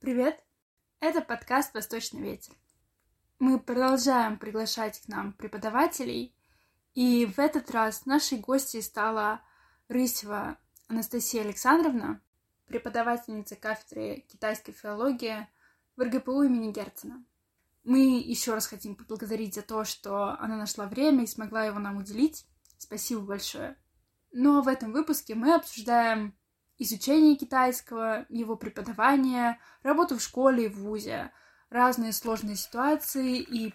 [0.00, 0.44] Привет!
[1.00, 2.54] Это подкаст «Восточный ветер».
[3.40, 6.36] Мы продолжаем приглашать к нам преподавателей,
[6.94, 9.42] и в этот раз нашей гостьей стала
[9.88, 10.56] Рысева
[10.86, 12.22] Анастасия Александровна,
[12.66, 15.48] преподавательница кафедры китайской филологии
[15.96, 17.24] в РГПУ имени Герцена.
[17.82, 21.96] Мы еще раз хотим поблагодарить за то, что она нашла время и смогла его нам
[21.96, 22.46] уделить.
[22.78, 23.76] Спасибо большое.
[24.30, 26.37] Ну а в этом выпуске мы обсуждаем
[26.78, 31.32] изучение китайского, его преподавание, работу в школе и в ВУЗе,
[31.70, 33.74] разные сложные ситуации и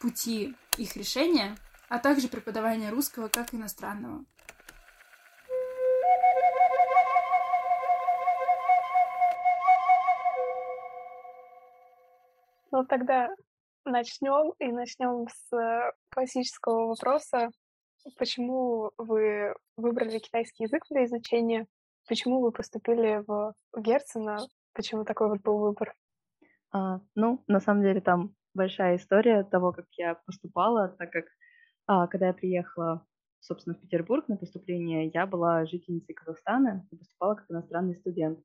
[0.00, 1.56] пути их решения,
[1.88, 4.24] а также преподавание русского как иностранного.
[12.70, 13.28] Ну, тогда
[13.84, 17.50] начнем и начнем с э, классического вопроса.
[18.16, 21.66] Почему вы выбрали китайский язык для изучения?
[22.08, 24.38] Почему вы поступили в Герцена?
[24.74, 25.94] Почему такой вот был выбор?
[26.72, 31.24] А, ну, на самом деле там большая история того, как я поступала, так как
[31.86, 33.06] а, когда я приехала,
[33.40, 38.40] собственно, в Петербург на поступление, я была жительницей Казахстана и поступала как иностранный студент.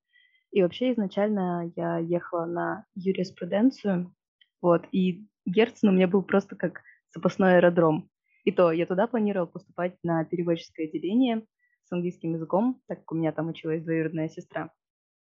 [0.51, 4.13] И вообще изначально я ехала на юриспруденцию,
[4.61, 6.81] вот, и Герцен у меня был просто как
[7.13, 8.09] запасной аэродром.
[8.43, 11.45] И то я туда планировала поступать на переводческое отделение,
[11.87, 14.71] с английским языком, так как у меня там училась двоюродная сестра.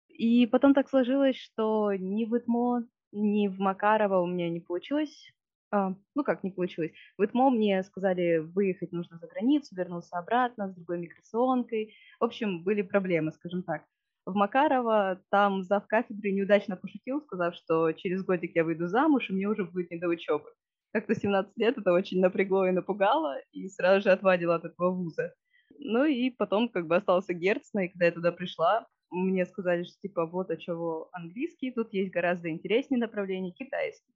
[0.08, 5.32] И потом так сложилось, что ни в ИТМО, ни в Макарова у меня не получилось.
[5.70, 6.92] А, ну как не получилось?
[7.16, 11.94] В ИТМО мне сказали, выехать нужно за границу, вернуться обратно с другой миграционкой.
[12.18, 13.84] В общем, были проблемы, скажем так.
[14.26, 19.32] В Макарова там зав кафедры неудачно пошутил, сказав, что через годик я выйду замуж, и
[19.32, 20.52] мне уже будет не до учебы.
[20.92, 25.34] Как-то 17 лет это очень напрягло и напугало, и сразу же отвадила от этого вуза.
[25.78, 29.98] Ну и потом как бы остался Герцна, и когда я туда пришла, мне сказали, что
[30.02, 34.12] типа вот, а чего английский, тут есть гораздо интереснее направление китайский.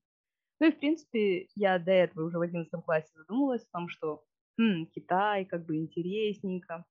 [0.61, 4.25] Ну и, в принципе, я до этого уже в 11 классе задумалась о том, что
[4.59, 6.85] хм, Китай как бы интересненько.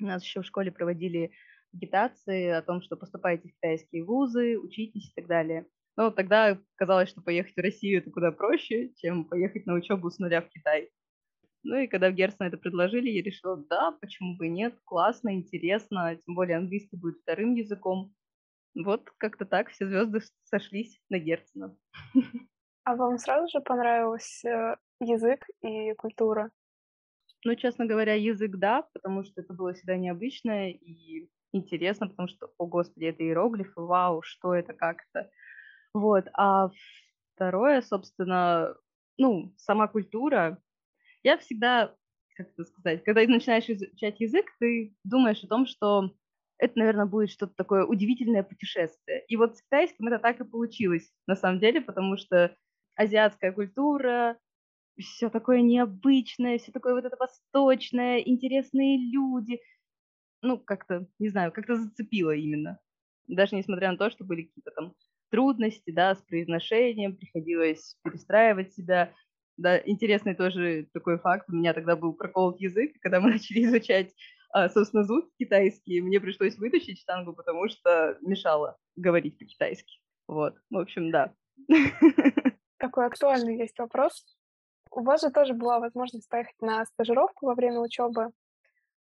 [0.00, 1.32] У нас еще в школе проводили
[1.72, 5.66] агитации о том, что поступайте в китайские вузы, учитесь и так далее.
[5.96, 10.18] Но тогда казалось, что поехать в Россию это куда проще, чем поехать на учебу с
[10.18, 10.90] нуля в Китай.
[11.64, 16.14] Ну и когда в Герцена это предложили, я решила, да, почему бы нет, классно, интересно,
[16.14, 18.14] тем более английский будет вторым языком.
[18.74, 21.76] Вот как-то так все звезды сошлись на Герцена.
[22.86, 26.50] А вам сразу же понравился э, язык и культура?
[27.42, 32.50] Ну, честно говоря, язык да, потому что это было всегда необычное и интересно, потому что,
[32.58, 35.30] о господи, это иероглифы, вау, что это, как это.
[35.94, 36.68] Вот, а
[37.34, 38.76] второе, собственно,
[39.16, 40.58] ну, сама культура,
[41.24, 41.94] я всегда,
[42.36, 46.14] как это сказать, когда начинаешь изучать язык, ты думаешь о том, что
[46.58, 49.24] это, наверное, будет что-то такое удивительное путешествие.
[49.26, 52.54] И вот с китайским это так и получилось, на самом деле, потому что
[52.94, 54.38] азиатская культура,
[54.98, 59.60] все такое необычное, все такое вот это восточное, интересные люди.
[60.42, 62.78] Ну, как-то, не знаю, как-то зацепило именно.
[63.26, 64.94] Даже несмотря на то, что были какие-то там
[65.30, 69.12] трудности, да, с произношением, приходилось перестраивать себя.
[69.56, 71.48] Да, интересный тоже такой факт.
[71.48, 74.12] У меня тогда был проколот язык, когда мы начали изучать,
[74.50, 80.00] а, собственно, звуки китайские, мне пришлось вытащить штангу, потому что мешало говорить по-китайски.
[80.26, 81.34] Вот, в общем, да.
[82.78, 84.24] Такой актуальный есть вопрос.
[84.90, 88.30] У вас же тоже была возможность поехать на стажировку во время учебы,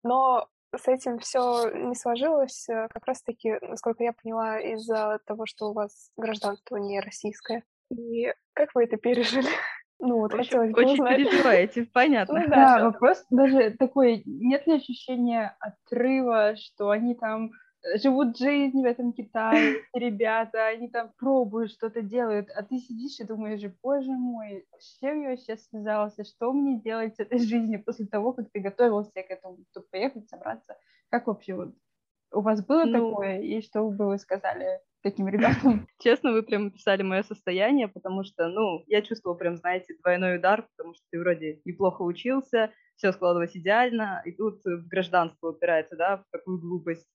[0.02, 5.70] но с этим все не сложилось, э, как раз-таки, насколько я поняла, из-за того, что
[5.70, 7.64] у вас гражданство не российское.
[7.90, 9.48] И как вы это пережили?
[10.00, 11.16] Ну, вот очень, хотелось бы Очень узнать.
[11.16, 12.40] переживаете, понятно.
[12.40, 18.36] Ну, да, да, вопрос даже такой, нет ли ощущения отрыва, что они там э, живут
[18.36, 23.62] жизнь в этом Китае, ребята, они там пробуют, что-то делают, а ты сидишь и думаешь,
[23.82, 28.32] боже мой, с чем я сейчас связался, что мне делать с этой жизнью после того,
[28.32, 30.76] как ты готовился к этому, чтобы поехать, собраться,
[31.08, 31.74] как вообще вот
[32.32, 35.86] у вас было ну, такое, и что бы вы сказали таким ребятам.
[36.02, 40.66] Честно, вы прям описали мое состояние, потому что, ну, я чувствовала прям, знаете, двойной удар,
[40.76, 46.16] потому что ты вроде неплохо учился, все складывалось идеально, и тут в гражданство упирается, да,
[46.16, 47.06] в такую глупость.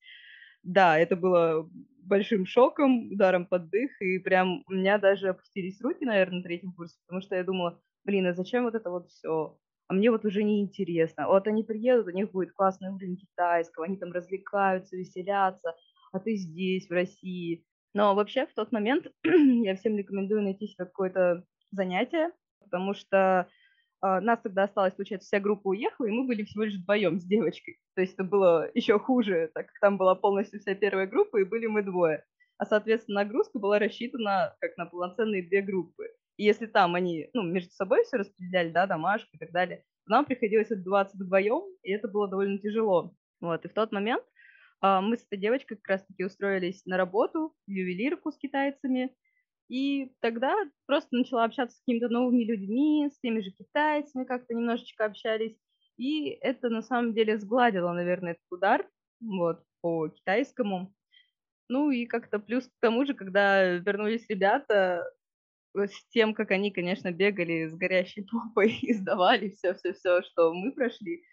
[0.63, 1.69] Да, это было
[2.03, 6.74] большим шоком, ударом под дых, и прям у меня даже опустились руки, наверное, на третьем
[6.74, 9.57] курсе, потому что я думала, блин, а зачем вот это вот все?
[9.88, 11.27] А мне вот уже не интересно.
[11.27, 15.75] Вот они приедут, у них будет классный уровень китайского, они там развлекаются, веселятся,
[16.12, 17.65] а ты здесь, в России.
[17.94, 22.31] Но вообще в тот момент я всем рекомендую найти себе какое-то занятие,
[22.62, 23.47] потому что
[24.03, 27.25] э, нас тогда осталось, получается, вся группа уехала, и мы были всего лишь вдвоем с
[27.25, 27.80] девочкой.
[27.95, 31.45] То есть это было еще хуже, так как там была полностью вся первая группа, и
[31.45, 32.24] были мы двое.
[32.57, 36.09] а, соответственно, нагрузка была рассчитана как на полноценные две группы.
[36.38, 40.25] И если там они, ну, между собой все распределяли, да, домашку и так далее, нам
[40.25, 43.13] приходилось отдуваться вдвоем, и это было довольно тяжело.
[43.42, 44.24] Вот, и в тот момент
[44.81, 49.15] мы с этой девочкой как раз-таки устроились на работу в ювелирку с китайцами,
[49.69, 50.55] и тогда
[50.87, 55.55] просто начала общаться с какими-то новыми людьми, с теми же китайцами как-то немножечко общались.
[55.97, 58.89] И это на самом деле сгладило, наверное, этот удар
[59.19, 60.93] вот, по китайскому.
[61.67, 65.05] Ну и как-то плюс к тому же, когда вернулись ребята,
[65.75, 71.23] с тем, как они, конечно, бегали с горящей попой и сдавали все-все-все, что мы прошли.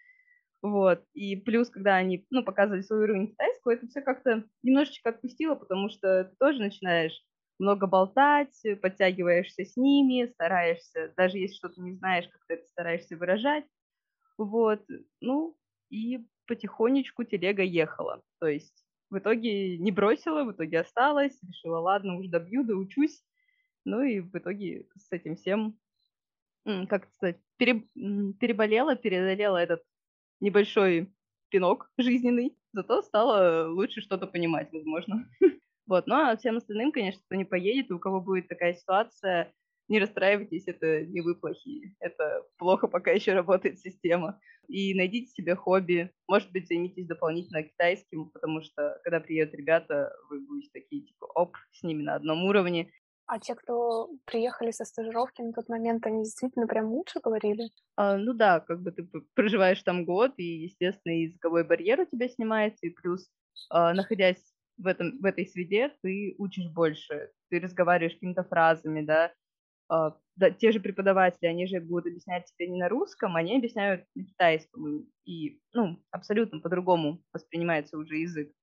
[0.61, 1.03] Вот.
[1.13, 5.89] И плюс, когда они ну, показывали свой уровень китайского, это все как-то немножечко отпустило, потому
[5.89, 7.13] что ты тоже начинаешь
[7.59, 13.17] много болтать, подтягиваешься с ними, стараешься, даже если что-то не знаешь, как ты это стараешься
[13.17, 13.65] выражать.
[14.37, 14.85] Вот.
[15.21, 15.57] Ну,
[15.89, 18.23] и потихонечку телега ехала.
[18.39, 23.23] То есть в итоге не бросила, в итоге осталась, решила, ладно, уж добью, доучусь.
[23.85, 25.79] Ну и в итоге с этим всем,
[26.65, 29.83] как сказать, переболела, преодолела этот
[30.39, 31.11] небольшой
[31.49, 35.27] пинок жизненный, зато стало лучше что-то понимать, возможно.
[35.87, 39.53] Вот, ну а всем остальным, конечно, кто не поедет, у кого будет такая ситуация,
[39.87, 44.39] не расстраивайтесь, это не вы плохие, это плохо пока еще работает система.
[44.67, 50.41] И найдите себе хобби, может быть, займитесь дополнительно китайским, потому что, когда приедут ребята, вы
[50.41, 52.91] будете такие, типа, оп, с ними на одном уровне.
[53.27, 57.69] А те, кто приехали со стажировки на тот момент, они действительно прям лучше говорили?
[57.95, 59.03] А, ну да, как бы ты
[59.35, 63.29] проживаешь там год, и, естественно, языковой барьер у тебя снимается, и плюс,
[63.69, 69.33] а, находясь в, этом, в этой среде, ты учишь больше, ты разговариваешь какими-то фразами, да,
[69.91, 74.05] Uh, да, те же преподаватели, они же будут объяснять тебе не на русском, они объясняют
[74.15, 78.53] на китайском, и, ну, абсолютно по-другому воспринимается уже язык.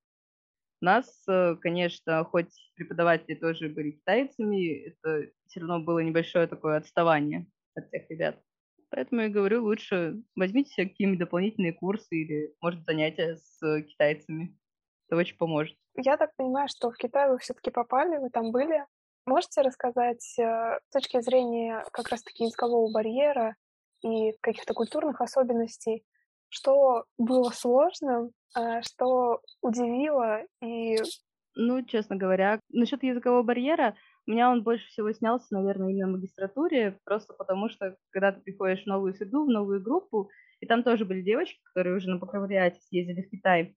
[0.84, 7.46] Нас, э, конечно, хоть преподаватели тоже были китайцами, это все равно было небольшое такое отставание
[7.74, 8.38] от всех ребят.
[8.90, 14.58] Поэтому я говорю, лучше возьмите себе какие-нибудь дополнительные курсы или, может, занятия с китайцами.
[15.08, 15.74] Это очень поможет.
[15.96, 18.84] Я так понимаю, что в Китай вы все-таки попали, вы там были.
[19.24, 20.42] Можете рассказать э,
[20.86, 23.56] с точки зрения как раз-таки языкового барьера
[24.02, 26.04] и каких-то культурных особенностей,
[26.50, 28.30] что было сложным, э,
[28.82, 30.96] что удивило и...
[31.56, 33.94] Ну, честно говоря, насчет языкового барьера,
[34.26, 38.40] у меня он больше всего снялся, наверное, именно в магистратуре, просто потому что, когда ты
[38.40, 42.18] приходишь в новую среду, в новую группу, и там тоже были девочки, которые уже на
[42.18, 43.76] бакалавриате съездили в Китай,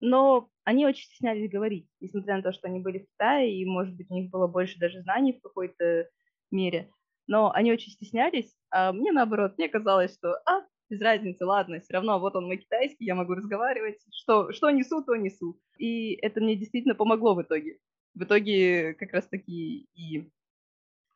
[0.00, 3.96] но они очень стеснялись говорить, несмотря на то, что они были в Китае, и, может
[3.96, 6.08] быть, у них было больше даже знаний в какой-то
[6.50, 6.90] мере.
[7.26, 11.94] Но они очень стеснялись, а мне наоборот, мне казалось, что, а, без разницы, ладно, все
[11.94, 15.60] равно вот он мой китайский, я могу разговаривать, что, что несу, то несу.
[15.76, 17.78] И это мне действительно помогло в итоге.
[18.14, 20.30] В итоге как раз-таки и,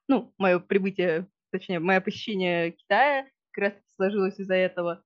[0.09, 5.03] ну, мое прибытие, точнее, мое посещение Китая как раз сложилось из-за этого.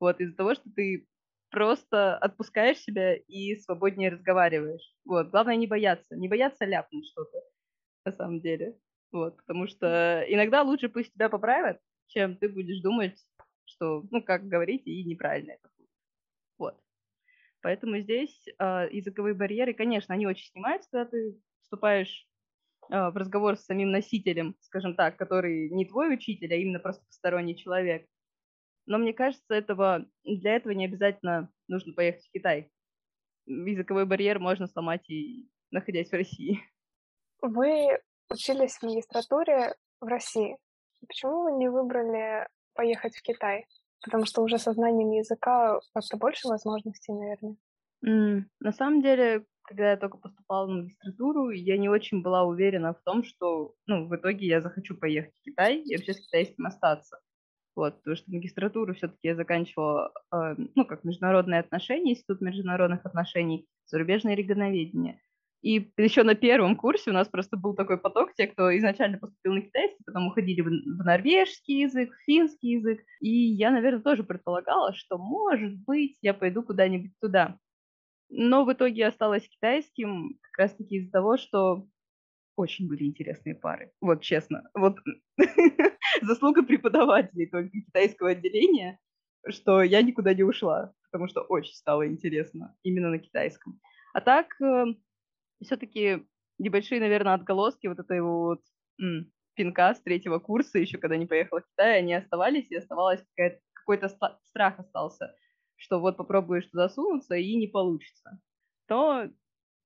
[0.00, 1.06] Вот, из-за того, что ты
[1.50, 4.94] просто отпускаешь себя и свободнее разговариваешь.
[5.04, 7.38] Вот, главное не бояться, не бояться ляпнуть что-то,
[8.04, 8.78] на самом деле.
[9.12, 13.16] Вот, потому что иногда лучше пусть тебя поправят, чем ты будешь думать,
[13.66, 15.90] что, ну, как говорить, и неправильно это будет.
[16.58, 16.80] Вот.
[17.62, 22.28] Поэтому здесь э, языковые барьеры, конечно, они очень снимаются, когда ты вступаешь
[22.90, 27.04] э, в разговор с самим носителем, скажем так, который не твой учитель, а именно просто
[27.06, 28.06] посторонний человек.
[28.86, 32.70] Но мне кажется, этого, для этого не обязательно нужно поехать в Китай.
[33.46, 36.60] Языковой барьер можно сломать и находясь в России.
[37.42, 37.98] Вы
[38.30, 40.56] учились в магистратуре в России.
[41.06, 43.66] Почему вы не выбрали поехать в Китай?
[44.04, 47.56] Потому что уже со знанием языка как-то больше возможностей, наверное.
[48.06, 52.94] Mm, на самом деле, когда я только поступала в магистратуру, я не очень была уверена
[52.94, 56.66] в том, что ну, в итоге я захочу поехать в Китай и вообще с китайским
[56.66, 57.18] остаться.
[57.74, 63.68] Вот, потому что магистратуру все-таки я заканчивала, э, ну, как международные отношения, институт международных отношений,
[63.84, 65.20] зарубежное регионоведение.
[65.66, 69.52] И еще на первом курсе у нас просто был такой поток, те, кто изначально поступил
[69.54, 73.00] на китайский, потом уходили в, в норвежский язык, в финский язык.
[73.18, 77.58] И я, наверное, тоже предполагала, что, может быть, я пойду куда-нибудь туда.
[78.28, 81.88] Но в итоге осталась китайским как раз-таки из-за того, что
[82.54, 83.90] очень были интересные пары.
[84.00, 84.62] Вот честно.
[84.72, 84.98] Вот
[86.22, 89.00] заслуга преподавателей только китайского отделения,
[89.48, 93.80] что я никуда не ушла, потому что очень стало интересно именно на китайском.
[94.14, 94.94] А так, э,
[95.62, 96.26] все-таки
[96.58, 98.60] небольшие, наверное, отголоски вот этой вот
[99.00, 103.24] м, пинка с третьего курса, еще когда не поехала в Китай, они оставались, и оставалось
[103.74, 104.08] какой-то
[104.44, 105.34] страх остался,
[105.76, 108.40] что вот попробуешь туда сунуться, и не получится.
[108.88, 109.30] То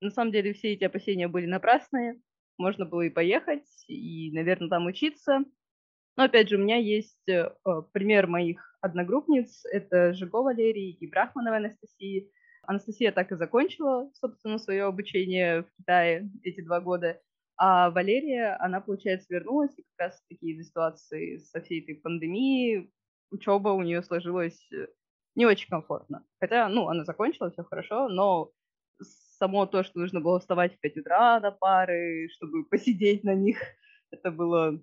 [0.01, 2.21] на самом деле все эти опасения были напрасные.
[2.59, 5.45] Можно было и поехать, и, наверное, там учиться.
[6.17, 7.51] Но, опять же, у меня есть э,
[7.93, 9.65] пример моих одногруппниц.
[9.67, 12.27] Это Жиго Валерий и Брахманова Анастасия.
[12.71, 17.21] Анастасия так и закончила, собственно, свое обучение в Китае эти два года.
[17.57, 22.93] А Валерия, она, получается, вернулась, и как раз таки из-за ситуации со всей этой пандемией
[23.33, 24.87] учеба у нее сложилась э,
[25.35, 26.25] не очень комфортно.
[26.39, 28.53] Хотя, ну, она закончила, все хорошо, но
[29.03, 33.59] само то, что нужно было вставать в 5 утра на пары, чтобы посидеть на них,
[34.13, 34.81] это было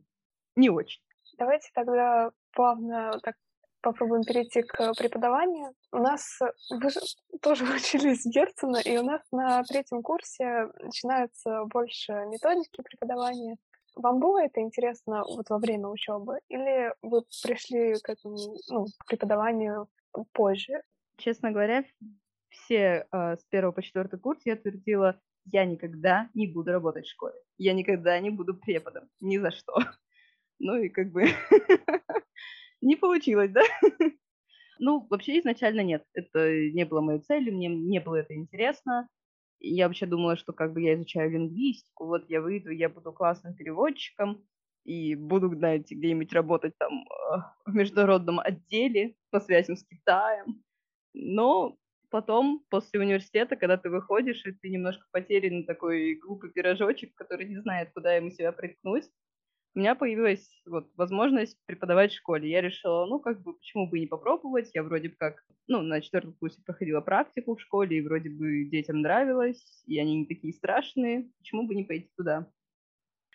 [0.58, 1.02] не очень.
[1.38, 3.36] Давайте тогда плавно так
[3.82, 5.74] попробуем перейти к преподаванию.
[5.92, 7.00] У нас вы же
[7.42, 13.58] тоже учились Герцена, и у нас на третьем курсе начинается больше методики преподавания.
[13.96, 18.38] Вам было это интересно вот во время учебы, или вы пришли к этому
[18.70, 19.88] ну, к преподаванию
[20.34, 20.82] позже?
[21.18, 21.84] Честно говоря,
[22.50, 27.12] все э, с первого по четвертый курс я твердила, я никогда не буду работать в
[27.12, 29.76] школе, я никогда не буду преподом, ни за что.
[30.60, 31.22] Ну и как бы
[32.82, 33.62] не получилось, да?
[34.80, 36.04] Ну, вообще изначально нет.
[36.14, 39.10] Это не было моей целью, мне не было это интересно.
[39.60, 43.56] Я вообще думала, что как бы я изучаю лингвистику, вот я выйду, я буду классным
[43.56, 44.46] переводчиком
[44.84, 50.64] и буду, знаете, где-нибудь работать там а, в международном отделе по связям с Китаем.
[51.14, 51.78] Но
[52.10, 57.58] потом, после университета, когда ты выходишь, и ты немножко потерян такой глупый пирожочек, который не
[57.58, 59.06] знает, куда ему себя приткнуть,
[59.76, 62.50] у меня появилась вот возможность преподавать в школе.
[62.50, 64.72] Я решила, ну, как бы, почему бы не попробовать?
[64.74, 68.66] Я вроде бы как, ну, на четвертом курсе проходила практику в школе, и вроде бы
[68.66, 71.30] детям нравилось, и они не такие страшные.
[71.40, 72.52] Почему бы не пойти туда?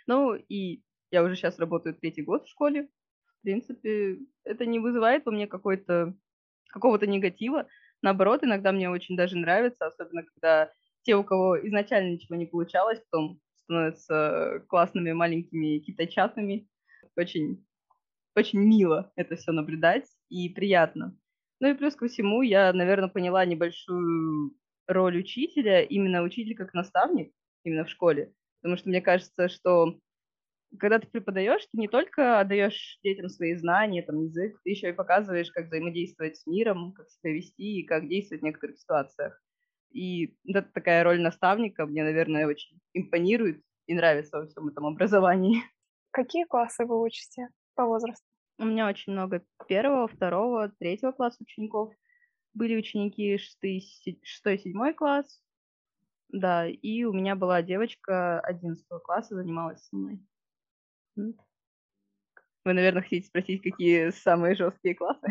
[0.06, 2.88] Ну, и я уже сейчас работаю третий год в школе.
[3.38, 6.14] В принципе, это не вызывает во мне какой-то
[6.68, 7.68] какого-то негатива.
[8.00, 10.72] Наоборот, иногда мне очень даже нравится, особенно когда
[11.02, 16.68] те, у кого изначально ничего не получалось, потом становятся классными маленькими китайчатами.
[17.16, 17.64] Очень,
[18.36, 21.16] очень мило это все наблюдать и приятно.
[21.60, 24.54] Ну и плюс ко всему я, наверное, поняла небольшую
[24.86, 27.32] роль учителя, именно учитель как наставник,
[27.64, 28.34] именно в школе.
[28.62, 29.98] Потому что мне кажется, что
[30.78, 34.92] когда ты преподаешь, ты не только отдаешь детям свои знания, там, язык, ты еще и
[34.92, 39.40] показываешь, как взаимодействовать с миром, как себя вести и как действовать в некоторых ситуациях.
[39.92, 45.62] И это такая роль наставника мне, наверное, очень импонирует и нравится во всем этом образовании.
[46.10, 48.24] Какие классы вы учите по возрасту?
[48.58, 51.92] У меня очень много первого, второго, третьего класса учеников.
[52.54, 53.82] Были ученики шестой,
[54.22, 55.40] шестой, седьмой класс.
[56.28, 60.20] Да, и у меня была девочка одиннадцатого класса, занималась со мной.
[62.64, 65.26] Вы, наверное, хотите спросить, какие самые жесткие классы?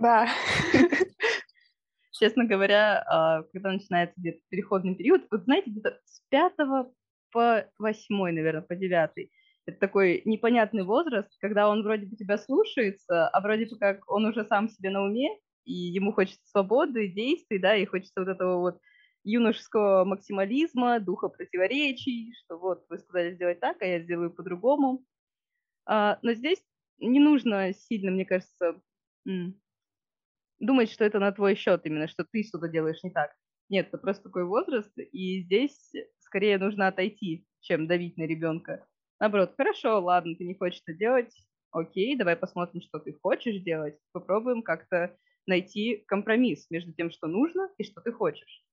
[0.00, 0.28] Да.
[2.12, 6.92] Честно говоря, а, когда начинается где-то переходный период, вот знаете, где-то с пятого
[7.32, 9.32] по восьмой, наверное, по девятый,
[9.64, 14.26] это такой непонятный возраст, когда он вроде бы тебя слушается, а вроде бы как он
[14.26, 15.30] уже сам себе на уме,
[15.64, 18.78] и ему хочется свободы, действий, да, и хочется вот этого вот
[19.24, 25.02] юношеского максимализма, духа противоречий, что вот вы сказали сделать так, а я сделаю по-другому.
[25.86, 26.62] А, но здесь
[26.98, 28.80] не нужно сильно, мне кажется,
[30.62, 33.34] думать, что это на твой счет именно, что ты что-то делаешь не так.
[33.68, 38.86] Нет, это просто такой возраст, и здесь скорее нужно отойти, чем давить на ребенка.
[39.20, 41.32] Наоборот, хорошо, ладно, ты не хочешь это делать,
[41.70, 45.16] окей, давай посмотрим, что ты хочешь делать, попробуем как-то
[45.46, 48.64] найти компромисс между тем, что нужно и что ты хочешь.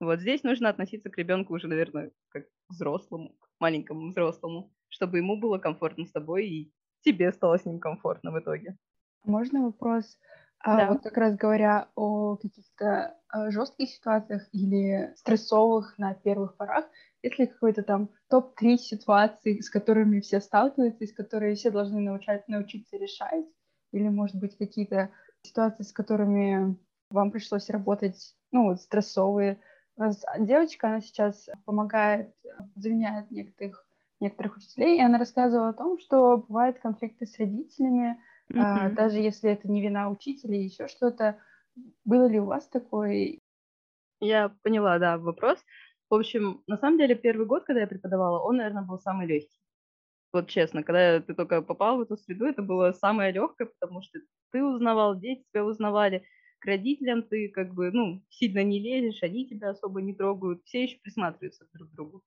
[0.00, 5.18] Вот здесь нужно относиться к ребенку уже, наверное, как к взрослому, к маленькому взрослому, чтобы
[5.18, 6.72] ему было комфортно с тобой и
[7.02, 8.76] тебе стало с ним комфортно в итоге.
[9.24, 10.18] Можно вопрос?
[10.62, 10.88] А да.
[10.92, 16.84] вот как раз говоря о каких-то э, жестких ситуациях или стрессовых на первых порах,
[17.22, 22.00] есть ли какой-то там топ-3 ситуаций, с которыми все сталкиваются, и с которыми все должны
[22.00, 23.46] научать, научиться решать?
[23.92, 25.10] Или, может быть, какие-то
[25.42, 26.76] ситуации, с которыми
[27.10, 29.58] вам пришлось работать, ну, вот стрессовые?
[30.38, 32.34] Девочка, она сейчас помогает,
[32.76, 33.86] заменяет некоторых,
[34.20, 38.18] некоторых учителей, и она рассказывала о том, что бывают конфликты с родителями,
[38.50, 38.60] Mm-hmm.
[38.60, 41.38] А, даже если это не вина учителя еще что-то.
[42.04, 43.38] Было ли у вас такое?
[44.20, 45.58] Я поняла, да, вопрос.
[46.10, 49.60] В общем, на самом деле, первый год, когда я преподавала, он, наверное, был самый легкий.
[50.32, 54.18] Вот честно, когда ты только попал в эту среду, это было самое легкое, потому что
[54.52, 56.24] ты узнавал, дети тебя узнавали,
[56.58, 60.84] к родителям ты как бы, ну, сильно не лезешь, они тебя особо не трогают, все
[60.84, 62.22] еще присматриваются друг к другу.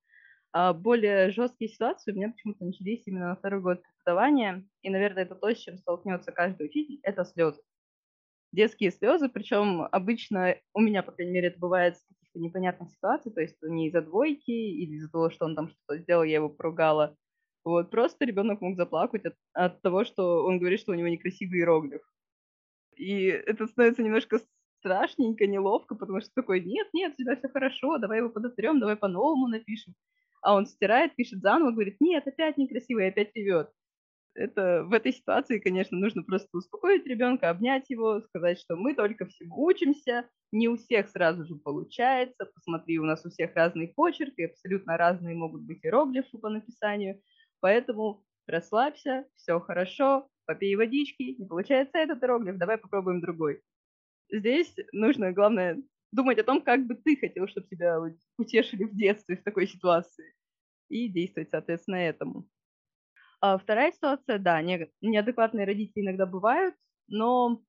[0.54, 4.64] А более жесткие ситуации у меня почему-то начались именно на второй год преподавания.
[4.82, 7.60] И, наверное, это то, с чем столкнется каждый учитель, это слезы.
[8.52, 13.32] Детские слезы, причем обычно у меня, по крайней мере, это бывает с каких-то непонятных ситуаций,
[13.32, 16.48] то есть не из-за двойки или из-за того, что он там что-то сделал, я его
[16.48, 17.16] поругала.
[17.64, 21.58] Вот, просто ребенок мог заплакать от, от того, что он говорит, что у него некрасивый
[21.58, 22.02] иероглиф.
[22.96, 24.40] И это становится немножко
[24.78, 28.94] страшненько, неловко, потому что такой, нет, нет, у тебя все хорошо, давай его подотрем, давай
[28.94, 29.94] по-новому напишем.
[30.44, 33.70] А он стирает, пишет заново, говорит, нет, опять некрасиво, и опять ревет.
[34.34, 39.26] Это в этой ситуации, конечно, нужно просто успокоить ребенка, обнять его, сказать, что мы только
[39.26, 44.34] всему учимся, не у всех сразу же получается, посмотри, у нас у всех разный почерк,
[44.36, 47.22] и абсолютно разные могут быть иероглифы по написанию,
[47.60, 53.62] поэтому расслабься, все хорошо, попей водички, не получается этот иероглиф, давай попробуем другой.
[54.30, 55.82] Здесь нужно, главное,
[56.14, 57.98] думать о том, как бы ты хотел, чтобы тебя
[58.38, 60.34] утешили в детстве в такой ситуации,
[60.88, 62.48] и действовать, соответственно, этому.
[63.40, 66.74] А вторая ситуация, да, не, неадекватные родители иногда бывают,
[67.08, 67.62] но,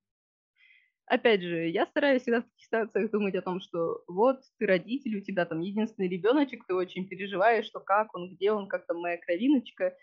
[1.06, 5.18] опять же, я стараюсь всегда в таких ситуациях думать о том, что вот ты родитель,
[5.18, 9.00] у тебя там единственный ребеночек, ты очень переживаешь, что как он, где он, как там
[9.00, 9.96] моя кровиночка,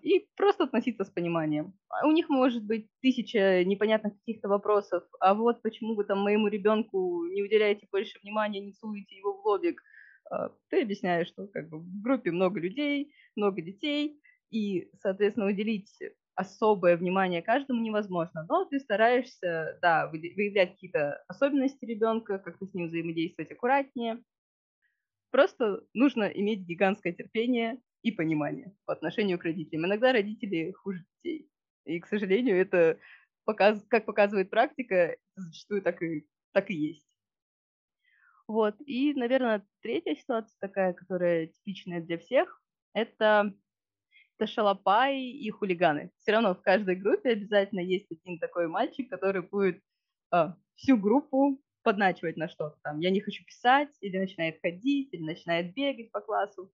[0.00, 1.74] и просто относиться с пониманием.
[1.88, 6.48] А у них может быть тысяча непонятных каких-то вопросов, а вот почему вы там моему
[6.48, 9.82] ребенку не уделяете больше внимания, не целуете его в лобик.
[10.30, 15.98] А, ты объясняешь, что как бы в группе много людей, много детей, и, соответственно, уделить
[16.34, 22.86] особое внимание каждому невозможно, но ты стараешься, да, выявлять какие-то особенности ребенка, как-то с ним
[22.86, 24.22] взаимодействовать аккуратнее.
[25.30, 29.86] Просто нужно иметь гигантское терпение и понимание по отношению к родителям.
[29.86, 31.50] Иногда родители хуже детей.
[31.84, 32.98] И, к сожалению, это,
[33.46, 37.06] как показывает практика, зачастую так и, так и есть.
[38.46, 38.76] Вот.
[38.86, 42.62] И, наверное, третья ситуация такая, которая типичная для всех,
[42.94, 43.54] это,
[44.38, 46.10] это шалопаи и хулиганы.
[46.16, 49.82] Все равно в каждой группе обязательно есть один такой мальчик, который будет
[50.30, 52.78] а, всю группу подначивать на что-то.
[52.82, 56.72] Там, я не хочу писать, или начинает ходить, или начинает бегать по классу.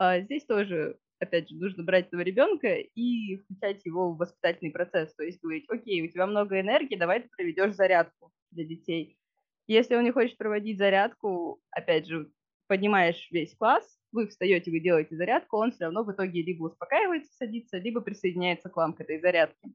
[0.00, 5.14] А здесь тоже, опять же, нужно брать этого ребенка и включать его в воспитательный процесс.
[5.14, 9.18] То есть говорить, окей, у тебя много энергии, давай ты проведешь зарядку для детей.
[9.66, 12.32] Если он не хочет проводить зарядку, опять же,
[12.66, 17.34] поднимаешь весь класс, вы встаете, вы делаете зарядку, он все равно в итоге либо успокаивается,
[17.34, 19.68] садится, либо присоединяется к вам к этой зарядке.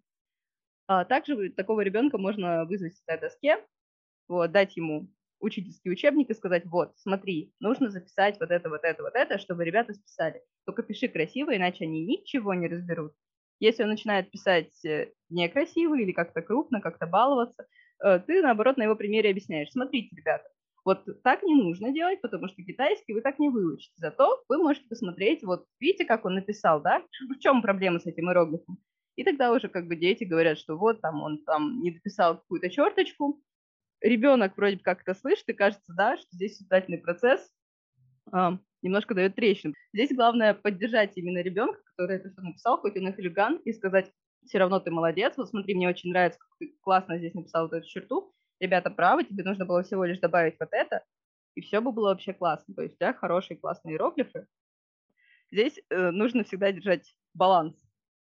[0.87, 3.63] А также такого ребенка можно вызвать на доске,
[4.27, 5.07] вот, дать ему
[5.45, 9.63] учительский учебник и сказать, вот, смотри, нужно записать вот это, вот это, вот это, чтобы
[9.63, 10.41] ребята списали.
[10.65, 13.13] Только пиши красиво, иначе они ничего не разберут.
[13.59, 17.65] Если он начинает писать э, некрасиво или как-то крупно, как-то баловаться,
[18.03, 19.71] э, ты, наоборот, на его примере объясняешь.
[19.71, 20.49] Смотрите, ребята,
[20.83, 23.93] вот так не нужно делать, потому что китайский вы так не выучите.
[23.95, 27.03] Зато вы можете посмотреть, вот видите, как он написал, да?
[27.29, 28.77] В чем проблема с этим иероглифом?
[29.15, 32.69] И тогда уже как бы дети говорят, что вот там он там не дописал какую-то
[32.69, 33.41] черточку,
[34.05, 37.51] ребенок вроде как это слышит, и кажется, да, что здесь воспитательный процесс
[38.31, 39.73] а, немножко дает трещину.
[39.93, 44.11] Здесь главное поддержать именно ребенка, который это все написал, хоть он и хулиган, и сказать,
[44.45, 47.73] все равно ты молодец, вот смотри, мне очень нравится, как ты классно здесь написал вот
[47.73, 51.03] эту черту, ребята правы, тебе нужно было всего лишь добавить вот это,
[51.55, 52.75] и все бы было вообще классно.
[52.75, 54.45] То есть тебя хорошие, классные иероглифы.
[55.51, 57.75] Здесь э, нужно всегда держать баланс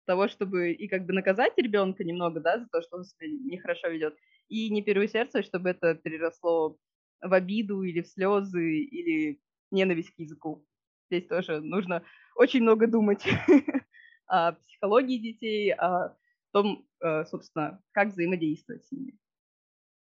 [0.07, 3.88] того, чтобы и как бы наказать ребенка немного, да, за то, что он себя нехорошо
[3.88, 4.16] ведет,
[4.48, 6.76] и не переусердствовать, чтобы это переросло
[7.20, 10.64] в обиду или в слезы или ненависть к языку.
[11.11, 12.02] Здесь тоже нужно
[12.35, 13.24] очень много думать
[14.26, 16.16] о психологии детей, о
[16.52, 19.18] том, э, собственно, как взаимодействовать с ними.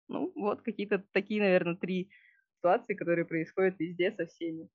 [0.09, 2.11] Ну, вот какие-то такие, наверное, три
[2.57, 4.68] ситуации, которые происходят везде со всеми.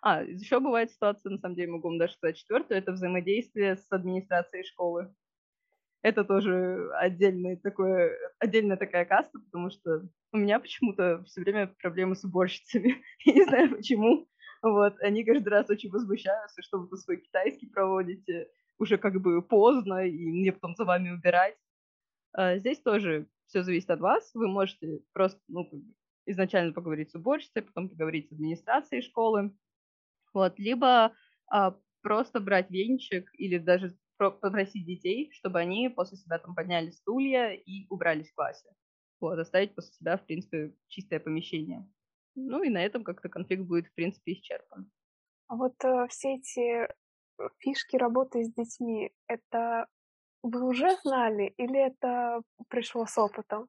[0.00, 3.90] А, еще бывает ситуация, на самом деле, могу вам даже сказать четвертую, это взаимодействие с
[3.90, 5.12] администрацией школы
[6.02, 12.14] это тоже отдельный такой, отдельная такая каста, потому что у меня почему-то все время проблемы
[12.14, 13.02] с уборщицами.
[13.26, 14.28] Не знаю почему.
[14.62, 20.06] Вот, они каждый раз очень возмущаются, что вы свой китайский проводите, уже как бы поздно,
[20.06, 21.56] и мне потом за вами убирать.
[22.32, 24.30] А здесь тоже все зависит от вас.
[24.34, 25.68] Вы можете просто ну,
[26.26, 29.52] изначально поговорить с уборщицей, потом поговорить с администрацией школы.
[30.34, 31.12] Вот, либо
[31.50, 37.52] а, просто брать венчик или даже попросить детей, чтобы они после себя там подняли стулья
[37.52, 38.68] и убрались в классе.
[39.20, 41.88] Вот, оставить после себя, в принципе, чистое помещение.
[42.34, 44.90] Ну и на этом как-то конфликт будет, в принципе, исчерпан.
[45.48, 46.88] А вот э, все эти э,
[47.58, 49.86] фишки работы с детьми, это
[50.42, 53.68] вы уже знали или это пришло с опытом?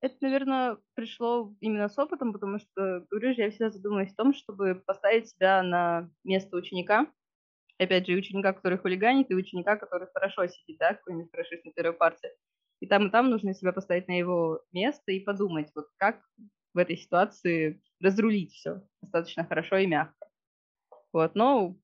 [0.00, 4.34] Это, наверное, пришло именно с опытом, потому что, говорю же, я всегда задумываюсь о том,
[4.34, 7.10] чтобы поставить себя на место ученика,
[7.78, 11.94] опять же, ученика, который хулиганит, и ученика, который хорошо сидит, да, какой-нибудь хорошист на первой
[11.94, 12.30] партии.
[12.80, 16.20] И там, и там нужно себя поставить на его место и подумать, вот как
[16.74, 20.28] в этой ситуации разрулить все достаточно хорошо и мягко.
[21.12, 21.76] Вот, но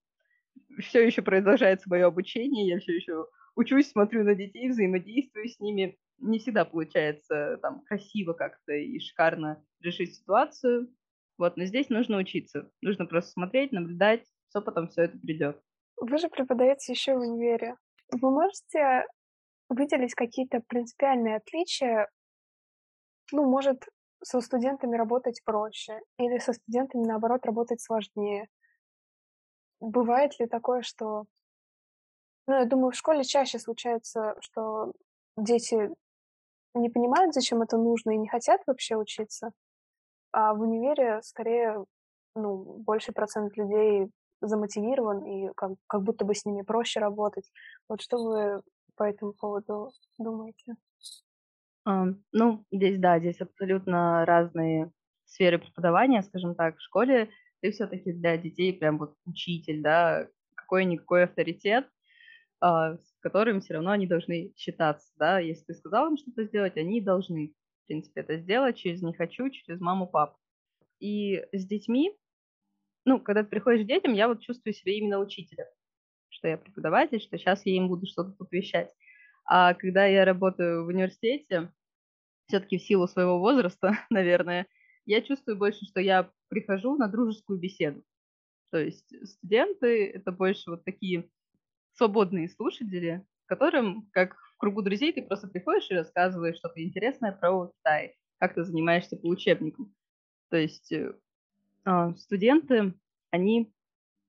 [0.80, 3.26] все еще продолжается мое обучение, я все еще
[3.56, 5.98] учусь, смотрю на детей, взаимодействую с ними.
[6.18, 10.88] Не всегда получается там красиво как-то и шикарно решить ситуацию.
[11.38, 12.70] Вот, но здесь нужно учиться.
[12.82, 15.60] Нужно просто смотреть, наблюдать, с опытом все это придет.
[16.04, 17.76] Вы же преподаете еще в универе.
[18.10, 19.06] Вы можете
[19.68, 22.08] выделить какие-то принципиальные отличия?
[23.30, 23.84] Ну, может,
[24.20, 28.48] со студентами работать проще или со студентами, наоборот, работать сложнее?
[29.78, 31.26] Бывает ли такое, что...
[32.48, 34.94] Ну, я думаю, в школе чаще случается, что
[35.36, 35.88] дети
[36.74, 39.52] не понимают, зачем это нужно, и не хотят вообще учиться.
[40.32, 41.84] А в универе скорее
[42.34, 44.10] ну, больший процент людей
[44.42, 47.50] замотивирован, и как, как будто бы с ними проще работать.
[47.88, 48.62] Вот что вы
[48.96, 50.76] по этому поводу думаете?
[51.88, 54.92] Um, ну, здесь, да, здесь абсолютно разные
[55.24, 56.76] сферы преподавания, скажем так.
[56.76, 61.88] В школе ты все-таки для детей прям вот учитель, да, какой-никакой авторитет,
[62.60, 65.38] а, с которым все равно они должны считаться, да.
[65.38, 69.50] Если ты сказал им что-то сделать, они должны, в принципе, это сделать через «не хочу»,
[69.50, 70.38] через маму, папу.
[71.00, 72.16] И с детьми,
[73.04, 75.66] ну, когда ты приходишь к детям, я вот чувствую себя именно учителем,
[76.28, 78.48] что я преподаватель, что сейчас я им буду что-то тут.
[79.44, 81.72] А когда я работаю в университете,
[82.46, 84.66] все-таки в силу своего возраста, наверное,
[85.04, 88.04] я чувствую больше, что я прихожу на дружескую беседу.
[88.70, 91.28] То есть студенты— это больше вот такие
[91.94, 97.68] свободные слушатели, которым, как в кругу друзей, ты просто приходишь и рассказываешь что-то интересное про
[97.68, 99.92] Китай, как ты занимаешься по учебнику.
[100.48, 101.14] То есть э,
[102.16, 102.94] студенты,
[103.30, 103.72] они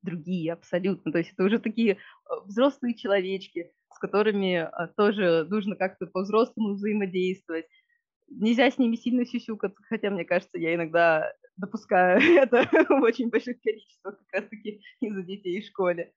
[0.02, 1.12] другие абсолютно.
[1.12, 1.98] То есть это уже такие э,
[2.46, 7.68] взрослые человечки, с которыми а, тоже нужно как-то по-взрослому взаимодействовать
[8.30, 13.62] нельзя с ними сильно сюсюкаться, хотя, мне кажется, я иногда допускаю это в очень больших
[13.62, 16.14] количествах, как раз-таки из-за детей в школе.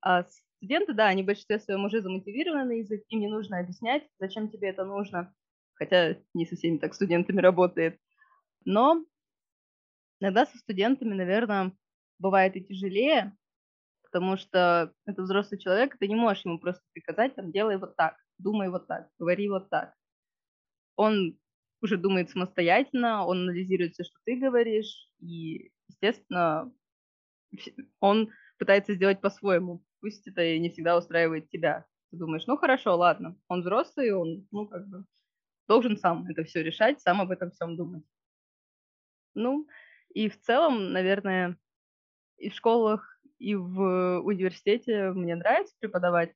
[0.00, 0.24] А
[0.58, 4.48] студенты, да, они в большинстве своем уже замотивированы на язык, им не нужно объяснять, зачем
[4.48, 5.34] тебе это нужно,
[5.74, 7.98] хотя не со всеми так студентами работает.
[8.64, 9.04] Но
[10.20, 11.72] иногда со студентами, наверное,
[12.18, 13.36] бывает и тяжелее,
[14.02, 18.16] потому что это взрослый человек, ты не можешь ему просто приказать, там, делай вот так,
[18.38, 19.94] думай вот так, говори вот так.
[20.96, 21.38] Он
[21.82, 26.72] уже думает самостоятельно, он анализирует все, что ты говоришь, и, естественно,
[28.00, 29.84] он пытается сделать по-своему.
[30.00, 31.86] Пусть это и не всегда устраивает тебя.
[32.10, 35.04] Ты думаешь, ну хорошо, ладно, он взрослый, он, ну, как бы,
[35.66, 38.04] должен сам это все решать, сам об этом всем думать.
[39.34, 39.66] Ну,
[40.14, 41.58] и в целом, наверное,
[42.38, 46.34] и в школах, и в университете мне нравится преподавать,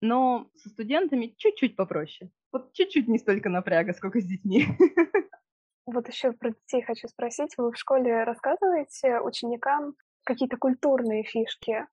[0.00, 2.32] но со студентами чуть-чуть попроще.
[2.52, 4.66] Вот чуть-чуть не столько напряга, сколько с детьми.
[5.86, 7.54] Вот еще про детей хочу спросить.
[7.56, 11.86] Вы в школе рассказываете ученикам какие-то культурные фишки?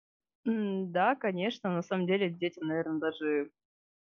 [0.45, 1.69] Да, конечно.
[1.71, 3.51] На самом деле детям, наверное, даже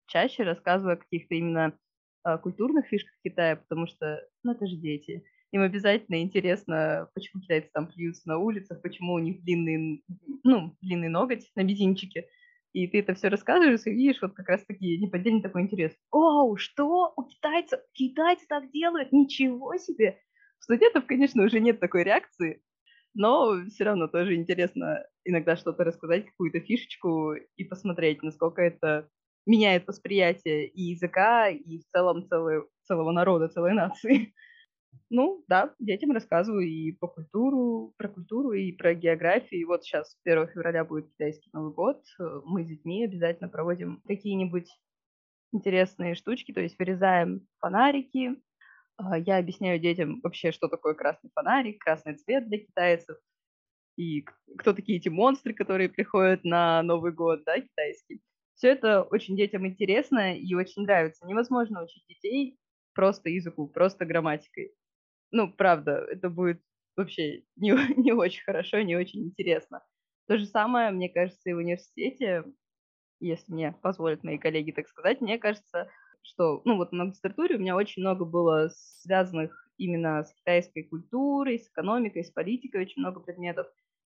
[0.07, 1.79] чаще рассказываю о каких-то именно
[2.23, 5.25] а, культурных фишках Китая, потому что, ну, это же дети.
[5.53, 10.03] Им обязательно интересно, почему китайцы там плюются на улицах, почему у них длинный,
[10.43, 12.27] ну, длинный ноготь на мизинчике,
[12.73, 15.93] и ты это все рассказываешь, и видишь вот как раз-таки неподдельный такой интерес.
[16.11, 17.13] Оу, что?
[17.15, 19.11] У китайцев, китайцы так делают?
[19.13, 20.19] Ничего себе!
[20.59, 22.61] У студентов, конечно, уже нет такой реакции,
[23.13, 29.09] но все равно тоже интересно иногда что-то рассказать, какую-то фишечку и посмотреть, насколько это
[29.45, 34.33] меняет восприятие и языка, и в целом целого, целого народа, целой нации.
[35.09, 39.61] Ну, да, детям рассказываю и по культуру, про культуру, и про географию.
[39.61, 42.03] И вот сейчас 1 февраля будет китайский Новый год.
[42.19, 44.69] Э, мы с детьми обязательно проводим какие-нибудь
[45.53, 48.35] интересные штучки, то есть вырезаем фонарики.
[48.97, 53.17] А, я объясняю детям вообще, что такое красный фонарик, красный цвет для китайцев,
[53.97, 54.23] и
[54.57, 58.21] кто такие эти монстры, которые приходят на Новый год, да, китайский.
[58.55, 61.25] Все это очень детям интересно и очень нравится.
[61.27, 62.57] Невозможно учить детей
[62.97, 64.73] просто языку, просто грамматикой
[65.31, 66.61] ну, правда, это будет
[66.95, 69.83] вообще не, не очень хорошо, не очень интересно.
[70.27, 72.43] То же самое, мне кажется, и в университете,
[73.19, 75.89] если мне позволят мои коллеги так сказать, мне кажется,
[76.21, 81.59] что, ну, вот в магистратуре у меня очень много было связанных именно с китайской культурой,
[81.59, 83.67] с экономикой, с политикой, очень много предметов.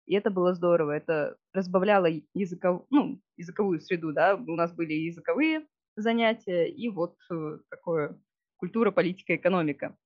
[0.07, 0.91] И это было здорово.
[0.91, 4.35] Это разбавляло языков, ну, языковую среду, да.
[4.35, 8.19] У нас были языковые занятия, и вот э, такое
[8.59, 9.97] культура, политика, экономика.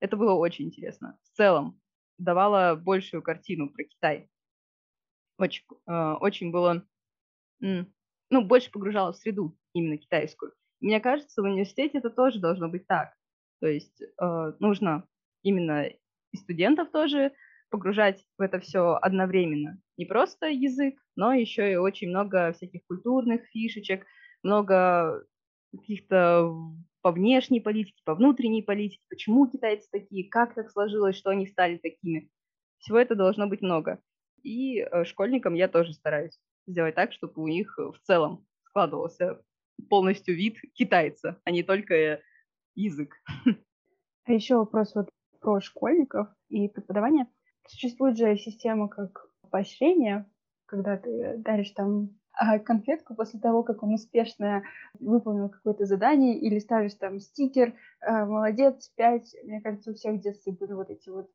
[0.00, 1.18] Это было очень интересно.
[1.22, 1.80] В целом,
[2.18, 4.28] давала большую картину про Китай.
[5.38, 6.84] Очень, э, очень было,
[7.60, 10.52] ну, больше погружала в среду именно китайскую.
[10.80, 13.14] Мне кажется, в университете это тоже должно быть так.
[13.60, 15.06] То есть э, нужно
[15.42, 17.32] именно и студентов тоже
[17.70, 19.80] погружать в это все одновременно.
[19.96, 24.06] Не просто язык, но еще и очень много всяких культурных фишечек,
[24.42, 25.24] много
[25.72, 26.54] каких-то
[27.08, 31.78] по внешней политике, по внутренней политике, почему китайцы такие, как так сложилось, что они стали
[31.78, 32.30] такими.
[32.80, 33.98] Всего это должно быть много.
[34.42, 39.40] И э, школьникам я тоже стараюсь сделать так, чтобы у них в целом складывался
[39.88, 42.20] полностью вид китайца, а не только
[42.74, 43.14] язык.
[44.26, 45.08] А еще вопрос вот
[45.40, 47.26] про школьников и преподавание.
[47.66, 50.30] Существует же система как поощрение,
[50.66, 52.17] когда ты даришь там
[52.64, 54.62] конфетку после того, как он успешно
[55.00, 59.34] выполнил какое-то задание, или ставишь там стикер а, «молодец, пять».
[59.44, 61.30] Мне кажется, у всех в детстве были вот эти вот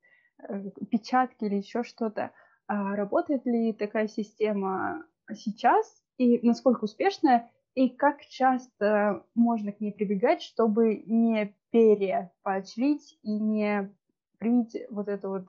[0.48, 2.32] э, печатки или еще что-то.
[2.68, 9.92] А работает ли такая система сейчас и насколько успешная, и как часто можно к ней
[9.92, 13.92] прибегать, чтобы не перепоощрить и не
[14.38, 15.48] привить вот это вот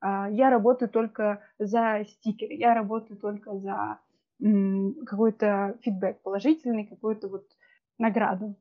[0.00, 3.98] а, я работаю только за стикер, я работаю только за
[4.40, 7.46] какой-то фидбэк положительный, какую-то вот
[7.98, 8.56] награду.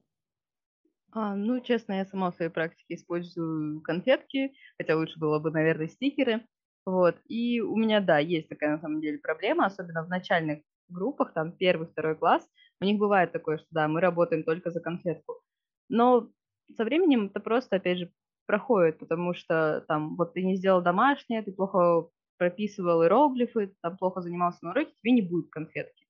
[1.12, 5.88] А, ну, честно, я сама в своей практике использую конфетки, хотя лучше было бы, наверное,
[5.88, 6.46] стикеры.
[6.86, 7.18] Вот.
[7.28, 10.60] И у меня, да, есть такая на самом деле проблема, особенно в начальных
[10.90, 12.48] группах, там первый, второй класс,
[12.82, 15.42] у них бывает такое, что да, мы работаем только за конфетку.
[15.90, 16.30] Но
[16.76, 18.12] со временем это просто, опять же,
[18.46, 24.22] проходит, потому что там вот ты не сделал домашнее, ты плохо прописывал иероглифы, там плохо
[24.22, 26.06] занимался на уроке, тебе не будет конфетки.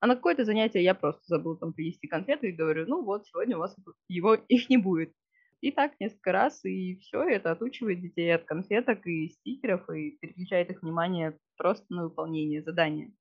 [0.00, 3.56] А на какое-то занятие я просто забыл там принести конфеты и говорю, ну вот, сегодня
[3.56, 3.76] у вас
[4.08, 5.12] его, их не будет.
[5.60, 10.70] И так несколько раз, и все, это отучивает детей от конфеток и стикеров, и переключает
[10.70, 13.12] их внимание просто на выполнение задания.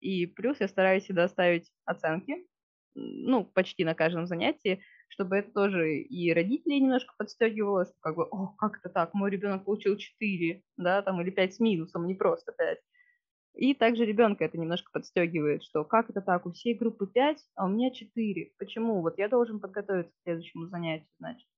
[0.00, 2.46] И плюс я стараюсь всегда ставить оценки,
[2.94, 8.24] ну, почти на каждом занятии, чтобы это тоже и родителей немножко подстегивало, что как бы,
[8.24, 12.14] о, как это так, мой ребенок получил 4, да, там, или 5 с минусом, не
[12.14, 12.78] просто 5.
[13.54, 17.66] И также ребенка это немножко подстегивает, что как это так, у всей группы 5, а
[17.66, 18.52] у меня 4.
[18.58, 19.02] Почему?
[19.02, 21.48] Вот я должен подготовиться к следующему занятию, значит.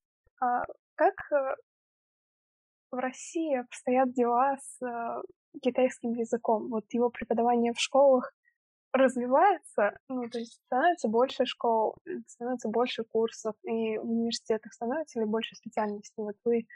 [0.40, 1.54] А как э,
[2.90, 5.22] в России обстоят дела с э,
[5.62, 6.70] китайским языком?
[6.70, 8.32] Вот его преподавание в школах
[8.92, 15.26] развивается, ну, то есть становится больше школ, становится больше курсов, и в университетах становится ли
[15.26, 16.22] больше специальностей?
[16.22, 16.66] Вот вы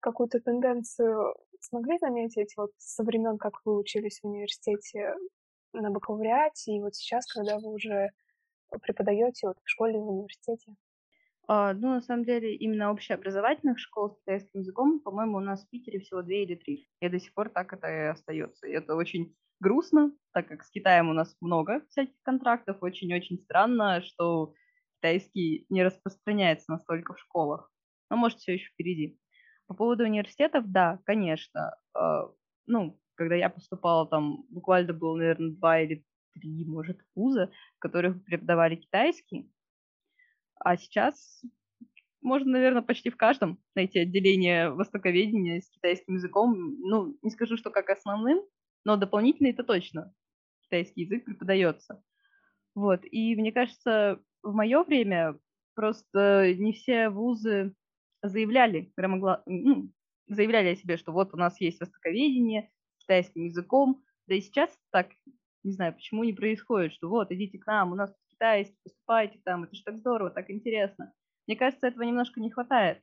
[0.00, 5.14] какую-то тенденцию смогли заметить вот со времен, как вы учились в университете
[5.72, 8.10] на бакалавриате, и вот сейчас, когда вы уже
[8.82, 10.74] преподаете вот в школе, в университете?
[11.46, 15.68] А, ну, на самом деле, именно общеобразовательных школ с китайским языком, по-моему, у нас в
[15.70, 16.90] Питере всего две или три.
[17.00, 18.66] И до сих пор так это и остается.
[18.66, 22.78] И это очень грустно, так как с Китаем у нас много всяких контрактов.
[22.80, 24.54] Очень-очень странно, что
[24.96, 27.70] китайский не распространяется настолько в школах.
[28.10, 29.18] Но, может, все еще впереди.
[29.66, 31.76] По поводу университетов, да, конечно.
[31.94, 32.28] Э,
[32.66, 38.24] ну, когда я поступала, там буквально было, наверное, два или три, может, вуза, в которых
[38.24, 39.52] преподавали китайский.
[40.60, 41.42] А сейчас
[42.20, 46.76] можно, наверное, почти в каждом найти отделение востоковедения с китайским языком.
[46.80, 48.42] Ну, не скажу, что как основным,
[48.88, 50.14] но дополнительно это точно.
[50.62, 52.02] Китайский язык преподается.
[52.74, 55.38] Вот, и мне кажется, в мое время
[55.74, 57.74] просто не все вузы
[58.22, 59.42] заявляли, громогла...
[59.44, 59.92] ну,
[60.26, 65.10] заявляли о себе, что вот у нас есть востоковедение китайским языком, да и сейчас так,
[65.64, 69.64] не знаю, почему не происходит, что вот, идите к нам, у нас китайский, поступайте там,
[69.64, 71.12] это же так здорово, так интересно.
[71.46, 73.02] Мне кажется, этого немножко не хватает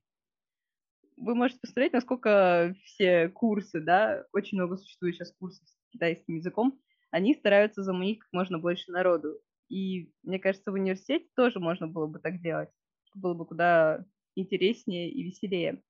[1.18, 5.66] вы можете посмотреть, насколько все курсы, да, очень много существует сейчас курсов
[5.96, 6.80] китайским языком,
[7.12, 9.40] они стараются заманить как можно больше народу.
[9.70, 12.70] И мне кажется, в университете тоже можно было бы так делать.
[13.16, 14.06] Было бы куда
[14.36, 15.82] интереснее и веселее.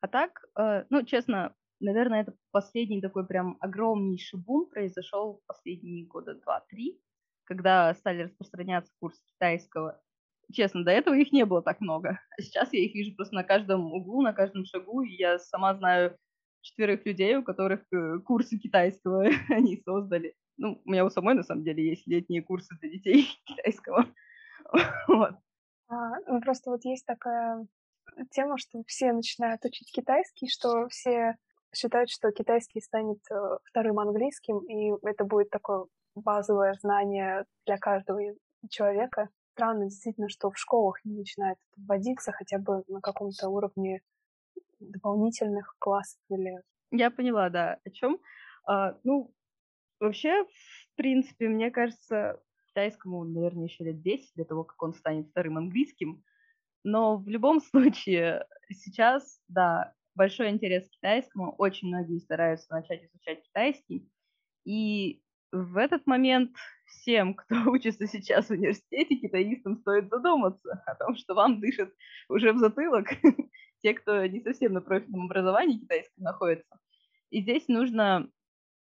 [0.00, 6.34] А так, э, ну, честно, наверное, это последний такой прям огромнейший бум произошел последние года
[6.34, 7.00] два-три,
[7.44, 10.02] когда стали распространяться курсы китайского
[10.52, 12.20] Честно, до этого их не было так много.
[12.38, 15.74] А сейчас я их вижу просто на каждом углу, на каждом шагу, и я сама
[15.74, 16.16] знаю
[16.62, 20.34] четверых людей, у которых э, курсы китайского они создали.
[20.56, 24.06] Ну, у меня у самой, на самом деле, есть летние курсы для детей китайского.
[25.08, 25.34] Вот.
[25.88, 27.66] А, ну, просто вот есть такая
[28.30, 31.36] тема, что все начинают учить китайский, что все
[31.74, 38.20] считают, что китайский станет э, вторым английским, и это будет такое базовое знание для каждого
[38.70, 44.00] человека странно действительно, что в школах не начинает вводиться хотя бы на каком-то уровне
[44.90, 46.62] дополнительных классов или...
[46.90, 48.18] Я поняла, да, о чем.
[48.66, 49.34] А, ну,
[50.00, 55.28] вообще, в принципе, мне кажется, китайскому, наверное, еще лет 10 для того, как он станет
[55.28, 56.22] вторым английским.
[56.84, 63.42] Но в любом случае, сейчас, да, большой интерес к китайскому, очень многие стараются начать изучать
[63.42, 64.10] китайский,
[64.64, 71.16] и в этот момент всем, кто учится сейчас в университете, китаистам стоит задуматься о том,
[71.16, 71.94] что вам дышит
[72.28, 73.08] уже в затылок
[73.82, 76.78] те, кто не совсем на профильном образовании китайском находится.
[77.30, 78.30] И здесь нужно,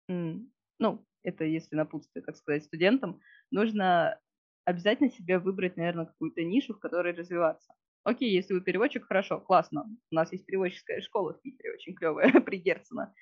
[0.09, 4.19] ну, это если напутствие, так сказать, студентам, нужно
[4.65, 7.73] обязательно себе выбрать, наверное, какую-то нишу, в которой развиваться.
[8.05, 9.85] Окей, если вы переводчик, хорошо, классно.
[10.13, 13.13] У нас есть переводческая школа в Питере, очень клевая, при Герцена.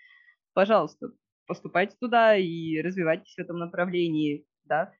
[0.53, 1.13] Пожалуйста,
[1.47, 4.93] поступайте туда и развивайтесь в этом направлении, да.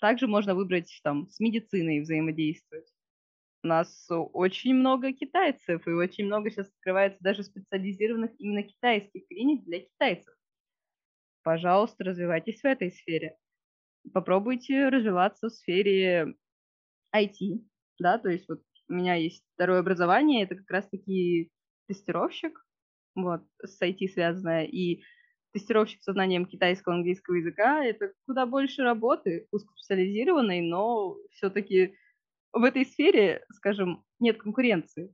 [0.00, 2.86] Также можно выбрать там с медициной взаимодействовать.
[3.64, 9.64] У нас очень много китайцев, и очень много сейчас открывается даже специализированных именно китайских клиник
[9.64, 10.34] для китайцев.
[11.42, 13.38] Пожалуйста, развивайтесь в этой сфере.
[14.12, 16.34] Попробуйте развиваться в сфере
[17.16, 17.64] IT,
[17.98, 21.50] да, то есть вот у меня есть второе образование, это как раз-таки
[21.88, 22.62] тестировщик,
[23.14, 25.02] вот, с IT связанное, и
[25.54, 31.96] тестировщик с знанием китайского английского языка— это куда больше работы, узкоспециализированной, но все-таки
[32.54, 35.12] в этой сфере, скажем, нет конкуренции.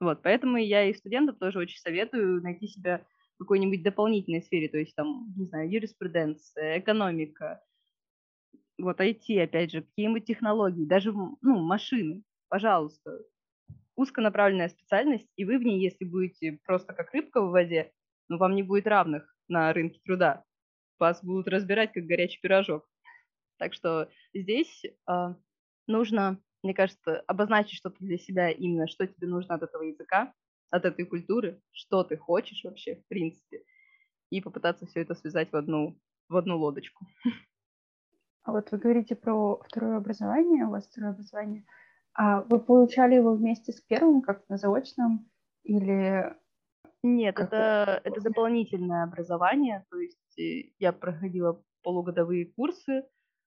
[0.00, 4.78] Вот, поэтому я и студентам тоже очень советую найти себя в какой-нибудь дополнительной сфере, то
[4.78, 7.62] есть там, не знаю, юриспруденция, экономика,
[8.78, 13.20] вот IT, опять же, какие-нибудь технологии, даже, ну, машины, пожалуйста.
[13.94, 17.92] Узконаправленная специальность, и вы в ней, если будете просто как рыбка в воде,
[18.28, 20.44] ну, вам не будет равных на рынке труда.
[20.98, 22.86] Вас будут разбирать как горячий пирожок.
[23.58, 25.34] Так что здесь э,
[25.86, 30.34] нужно мне кажется, обозначить что-то для себя именно, что тебе нужно от этого языка,
[30.70, 33.62] от этой культуры, что ты хочешь вообще, в принципе,
[34.30, 35.96] и попытаться все это связать в одну,
[36.28, 37.06] в одну лодочку.
[38.42, 41.64] А вот вы говорите про второе образование, у вас второе образование.
[42.14, 45.30] А вы получали его вместе с первым, как на заочном,
[45.62, 46.34] или...
[47.02, 53.04] Нет, это, это дополнительное образование, то есть э, я проходила полугодовые курсы,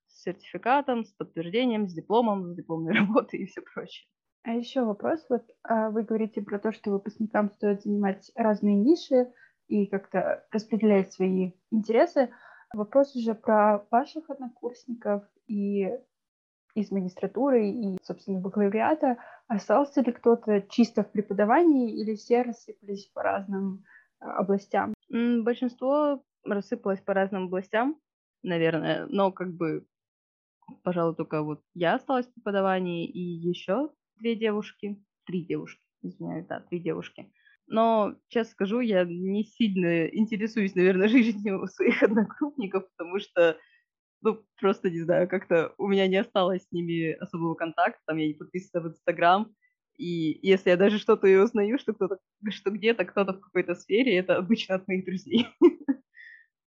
[0.09, 4.07] с сертификатом, с подтверждением, с дипломом, с дипломной работой и все прочее.
[4.43, 5.25] А еще вопрос.
[5.29, 9.31] Вот а вы говорите про то, что выпускникам стоит занимать разные ниши
[9.67, 12.29] и как-то распределять свои интересы.
[12.73, 15.89] Вопрос уже про ваших однокурсников и
[16.75, 19.17] из магистратуры и, собственно, бакалавриата.
[19.47, 23.83] Остался ли кто-то чисто в преподавании или все рассыпались по разным
[24.19, 24.93] а, областям?
[25.09, 27.99] Большинство рассыпалось по разным областям,
[28.43, 29.85] наверное, но как бы
[30.83, 36.59] пожалуй, только вот я осталась в преподавании, и еще две девушки, три девушки, извиняюсь, да,
[36.59, 37.31] три девушки.
[37.67, 43.57] Но, честно скажу, я не сильно интересуюсь, наверное, жизнью своих одногруппников, потому что,
[44.21, 48.27] ну, просто не знаю, как-то у меня не осталось с ними особого контакта, там я
[48.27, 49.53] не подписана в Инстаграм,
[49.97, 52.19] и если я даже что-то и узнаю, что кто-то,
[52.51, 55.47] что где-то кто-то в какой-то сфере, это обычно от моих друзей.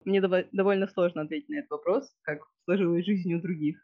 [0.04, 3.78] Мне довольно сложно ответить на этот вопрос, как сложилась жизнь у других.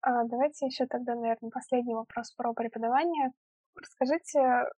[0.00, 3.32] А, давайте еще тогда, наверное, последний вопрос про преподавание.
[3.74, 4.70] Расскажите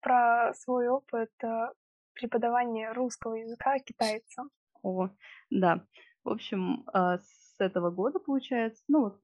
[0.00, 1.68] про свой опыт э,
[2.14, 4.50] преподавания русского языка китайцам.
[4.82, 5.08] О,
[5.50, 5.86] да.
[6.24, 9.20] В общем, а, с этого года, получается, ну вот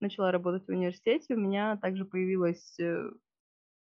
[0.00, 3.10] начала работать в университете, у меня также появилась э,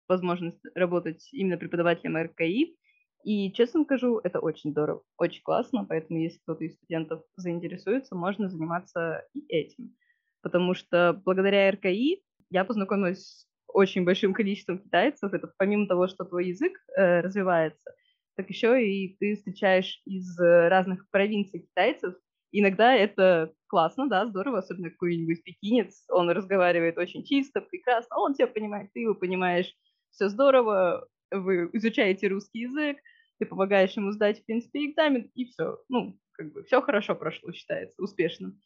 [0.08, 2.76] возможность работать именно преподавателем РКИ.
[3.24, 8.48] И, честно скажу, это очень здорово, очень классно, поэтому если кто-то из студентов заинтересуется, можно
[8.48, 9.94] заниматься и этим.
[10.42, 15.32] Потому что благодаря РКИ я познакомилась с очень большим количеством китайцев.
[15.32, 17.94] Это помимо того, что твой язык э, развивается,
[18.36, 22.14] так еще и ты встречаешь из разных провинций китайцев.
[22.50, 28.46] Иногда это классно, да, здорово, особенно какой-нибудь пекинец, он разговаривает очень чисто, прекрасно, он тебя
[28.46, 29.72] понимает, ты его понимаешь,
[30.10, 32.98] все здорово, вы изучаете русский язык,
[33.42, 35.78] ты помогаешь ему сдать, в принципе, экзамен, и все.
[35.88, 38.56] Ну, как бы все хорошо прошло, считается, успешно.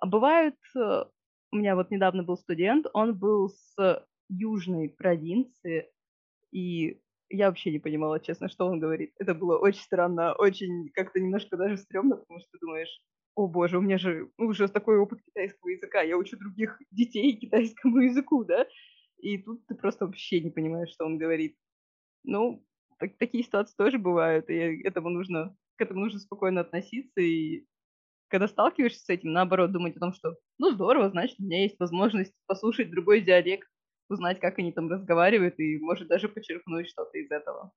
[0.00, 1.04] А бывают, э,
[1.52, 5.90] у меня вот недавно был студент, он был с южной провинции,
[6.50, 9.12] и я вообще не понимала, честно, что он говорит.
[9.18, 13.02] Это было очень странно, очень как-то немножко даже стрёмно, потому что ты думаешь,
[13.34, 17.98] о боже, у меня же уже такой опыт китайского языка, я учу других детей китайскому
[17.98, 18.66] языку, да?
[19.18, 21.58] И тут ты просто вообще не понимаешь, что он говорит.
[22.24, 22.65] Ну,
[22.98, 27.64] так, такие ситуации тоже бывают, и этому нужно, к этому нужно спокойно относиться, и
[28.28, 31.78] когда сталкиваешься с этим, наоборот, думать о том, что, ну, здорово, значит, у меня есть
[31.78, 33.68] возможность послушать другой диалект,
[34.08, 37.72] узнать, как они там разговаривают, и, может, даже подчеркнуть что-то из этого.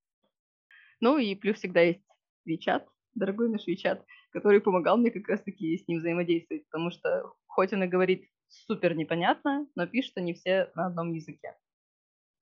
[1.01, 2.03] Ну, и плюс всегда есть
[2.47, 7.73] WeChat, дорогой наш WeChat, который помогал мне как раз-таки с ним взаимодействовать, потому что хоть
[7.73, 11.55] он и говорит супер непонятно, но пишут они все на одном языке.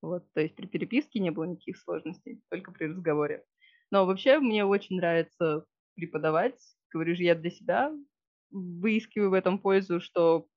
[0.02, 3.43] Вот, то есть при переписке не было никаких сложностей, только при разговоре.
[3.91, 6.60] Но вообще мне очень нравится преподавать.
[6.91, 7.91] Говорю же, я для себя
[8.52, 10.48] выискиваю в этом пользу, что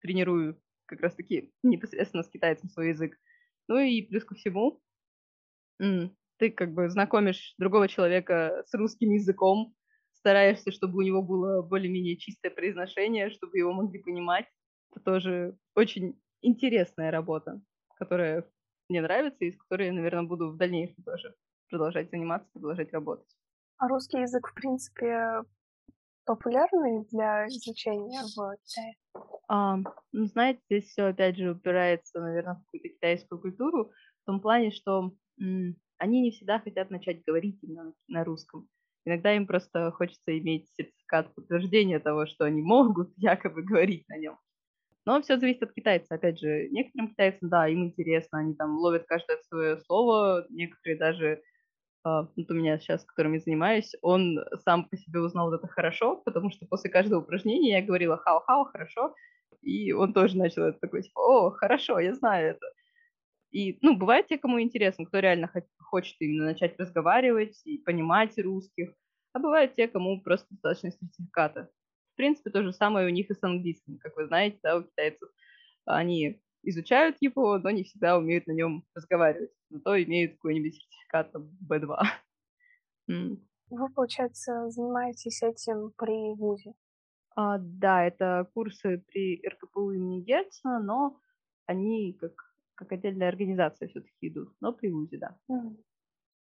[0.00, 3.16] тренирую как раз-таки непосредственно с китайцем свой язык.
[3.68, 4.80] Ну и плюс ко всему,
[5.78, 9.74] ты как бы знакомишь другого человека с русским языком,
[10.12, 14.46] стараешься, чтобы у него было более-менее чистое произношение, чтобы его могли понимать.
[14.90, 17.62] Это тоже очень интересная работа,
[17.96, 18.50] которая
[18.90, 21.36] мне нравится и с которой я, наверное, буду в дальнейшем тоже
[21.70, 23.28] продолжать заниматься, продолжать работать.
[23.78, 25.42] А русский язык, в принципе,
[26.26, 28.96] популярный для изучения в Китае?
[29.48, 29.76] А,
[30.12, 33.90] ну, знаете, здесь все опять же упирается, наверное, в какую-то китайскую культуру,
[34.22, 38.68] в том плане, что м, они не всегда хотят начать говорить именно на русском.
[39.04, 44.38] Иногда им просто хочется иметь сертификат подтверждения того, что они могут якобы говорить на нем.
[45.06, 46.14] Но все зависит от китайца.
[46.14, 51.42] Опять же, некоторым китайцам, да, им интересно, они там ловят каждое свое слово, некоторые даже
[52.06, 55.68] Uh, вот у меня сейчас, которым я занимаюсь, он сам по себе узнал вот это
[55.68, 59.14] хорошо, потому что после каждого упражнения я говорила «хау-хау, хорошо»,
[59.60, 62.66] и он тоже начал это такой, типа «О, хорошо, я знаю это».
[63.50, 68.94] И, ну, бывает те, кому интересно, кто реально хочет именно начать разговаривать и понимать русских,
[69.34, 71.68] а бывают те, кому просто достаточно сертификата.
[72.20, 74.82] В принципе, то же самое у них и с английским, как вы знаете, да, у
[74.82, 75.30] китайцев.
[75.86, 79.50] Они изучают его, но не всегда умеют на нем разговаривать.
[79.70, 81.96] Зато имеют какой-нибудь сертификат там, B2.
[83.70, 86.74] Вы, получается, занимаетесь этим при ВУЗе?
[87.36, 91.18] А, да, это курсы при РКПУ имени Герцена, но
[91.64, 92.34] они как,
[92.74, 95.38] как отдельная организация все-таки идут, но при ВУЗе, да.
[95.50, 95.82] Mm.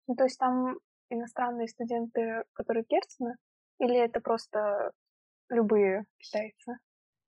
[0.07, 0.79] Ну, то есть там
[1.11, 3.35] иностранные студенты, которые Герцена,
[3.79, 4.91] или это просто
[5.49, 6.73] любые китайцы?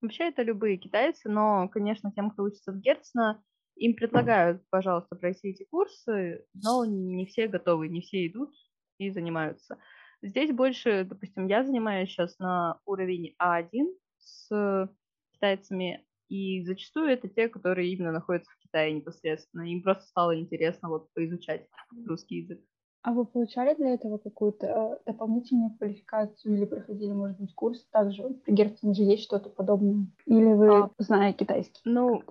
[0.01, 3.43] Вообще это любые китайцы, но, конечно, тем, кто учится в Герцена,
[3.75, 8.53] им предлагают, пожалуйста, пройти эти курсы, но не все готовы, не все идут
[8.97, 9.77] и занимаются.
[10.21, 14.89] Здесь больше, допустим, я занимаюсь сейчас на уровень А1 с
[15.33, 19.63] китайцами, и зачастую это те, которые именно находятся в Китае непосредственно.
[19.63, 21.67] Им просто стало интересно вот поизучать
[22.05, 22.61] русский язык.
[23.01, 27.85] А вы получали для этого какую-то э, дополнительную квалификацию или проходили, может быть, курс?
[27.91, 30.07] Также при Герцене же есть что-то подобное?
[30.25, 31.79] Или вы, а, зная китайский?
[31.85, 32.23] Ну,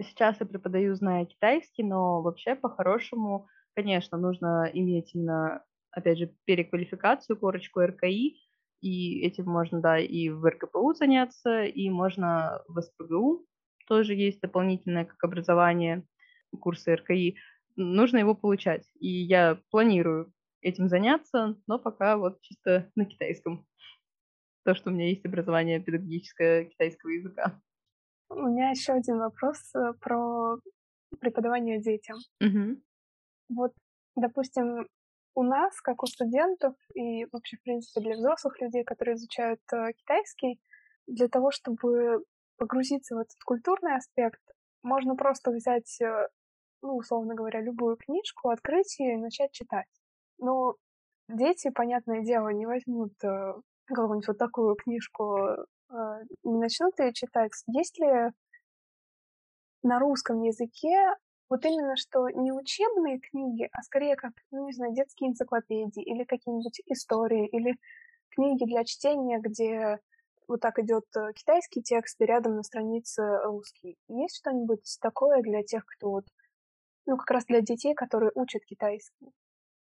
[0.00, 7.36] сейчас я преподаю, зная китайский, но вообще по-хорошему, конечно, нужно иметь именно, опять же, переквалификацию,
[7.36, 8.36] корочку РКИ,
[8.80, 13.44] и этим можно, да, и в РКПУ заняться, и можно в СПГУ,
[13.88, 16.04] тоже есть дополнительное как образование,
[16.60, 17.36] курсы РКИ
[17.76, 18.88] нужно его получать.
[18.98, 23.66] И я планирую этим заняться, но пока вот чисто на китайском.
[24.64, 27.60] То, что у меня есть образование педагогическое китайского языка.
[28.28, 30.56] У меня еще один вопрос э, про
[31.20, 32.16] преподавание детям.
[32.40, 32.80] Угу.
[33.50, 33.72] Вот,
[34.16, 34.86] допустим,
[35.34, 39.92] у нас, как у студентов и вообще, в принципе, для взрослых людей, которые изучают э,
[39.94, 40.60] китайский,
[41.06, 42.24] для того, чтобы
[42.56, 44.40] погрузиться в этот культурный аспект,
[44.82, 46.28] можно просто взять э,
[46.82, 49.86] ну, условно говоря, любую книжку, открыть ее и начать читать.
[50.38, 50.76] Но
[51.28, 53.54] дети, понятное дело, не возьмут э,
[53.86, 55.94] какую-нибудь вот такую книжку, э,
[56.44, 57.52] не начнут ее читать.
[57.68, 58.32] Есть ли
[59.82, 61.14] на русском языке
[61.48, 66.24] вот именно что не учебные книги, а скорее как, ну, не знаю, детские энциклопедии или
[66.24, 67.76] какие-нибудь истории, или
[68.30, 69.98] книги для чтения, где
[70.48, 73.98] вот так идет э, китайский текст, и рядом на странице русский.
[74.08, 76.24] Есть что-нибудь такое для тех, кто вот
[77.06, 79.28] ну, как раз для детей, которые учат китайский?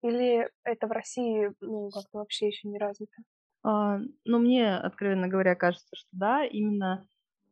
[0.03, 3.23] Или это в России, ну, как-то вообще еще не развито?
[3.63, 7.07] А, ну, мне, откровенно говоря, кажется, что да, именно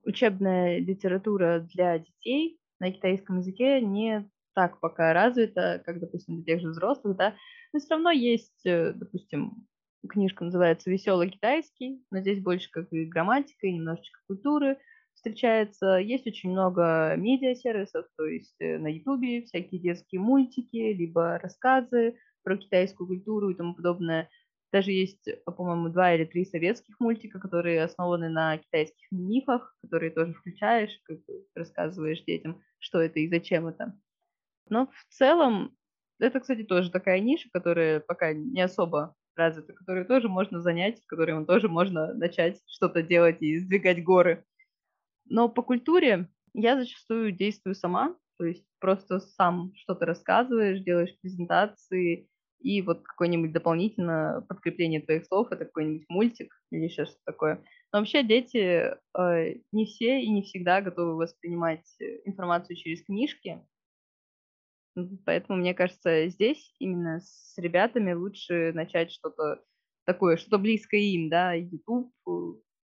[0.04, 6.60] учебная литература для детей на китайском языке не так пока развита, как, допустим, для тех
[6.60, 7.34] же взрослых, да,
[7.72, 9.66] но все равно есть, э, допустим,
[10.08, 14.78] книжка называется «Веселый китайский», но здесь больше как и грамматика, и немножечко культуры,
[15.14, 15.96] встречается.
[15.96, 22.56] Есть очень много медиа-сервисов, то есть э, на Ютубе всякие детские мультики, либо рассказы про
[22.56, 24.28] китайскую культуру и тому подобное.
[24.72, 30.34] Даже есть, по-моему, два или три советских мультика, которые основаны на китайских мифах, которые тоже
[30.34, 33.96] включаешь, как бы рассказываешь детям, что это и зачем это.
[34.68, 35.76] Но в целом,
[36.18, 41.06] это, кстати, тоже такая ниша, которая пока не особо развита, которую тоже можно занять, в
[41.06, 44.44] которой тоже можно начать что-то делать и сдвигать горы.
[45.26, 52.28] Но по культуре я зачастую действую сама, то есть просто сам что-то рассказываешь, делаешь презентации,
[52.64, 57.64] и вот какое-нибудь дополнительное подкрепление твоих слов, это какой-нибудь мультик или еще что-то такое.
[57.92, 61.84] Но вообще дети э, не все и не всегда готовы воспринимать
[62.24, 63.60] информацию через книжки.
[65.26, 69.62] Поэтому, мне кажется, здесь именно с ребятами лучше начать что-то
[70.06, 72.30] такое, что-то близкое им, да, YouTube, э,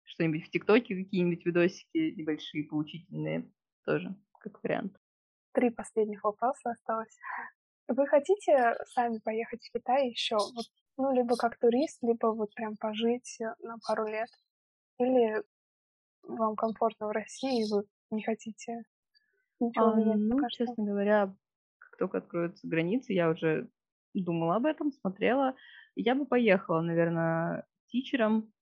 [0.06, 3.52] что-нибудь в ТикТоке, какие-нибудь видосики небольшие, поучительные
[3.86, 4.96] тоже, как вариант.
[5.54, 7.18] Три последних вопроса осталось.
[7.88, 10.36] Вы хотите сами поехать в Китай еще?
[10.38, 10.66] Вот,
[10.98, 14.30] ну, либо как турист, либо вот прям пожить на пару лет?
[15.00, 15.44] Или
[16.24, 18.84] вам комфортно в России, и вы не хотите
[19.60, 20.18] ничего а, менять?
[20.18, 21.36] Ну, честно говоря,
[21.80, 23.70] как только откроются границы, я уже
[24.14, 25.56] думала об этом, смотрела.
[25.96, 28.53] Я бы поехала, наверное, тичером,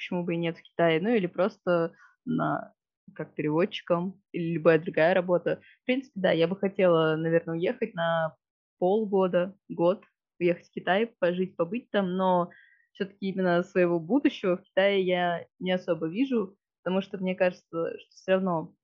[0.00, 1.92] почему бы и нет в Китае, ну или просто
[2.24, 2.72] на
[3.14, 5.60] как переводчиком или любая другая работа.
[5.82, 8.34] В принципе, да, я бы хотела, наверное, уехать на
[8.78, 10.02] полгода, год,
[10.38, 12.50] уехать в Китай, пожить, побыть там, но
[12.92, 18.10] все-таки именно своего будущего в Китае я не особо вижу, потому что мне кажется, что
[18.10, 18.74] все равно,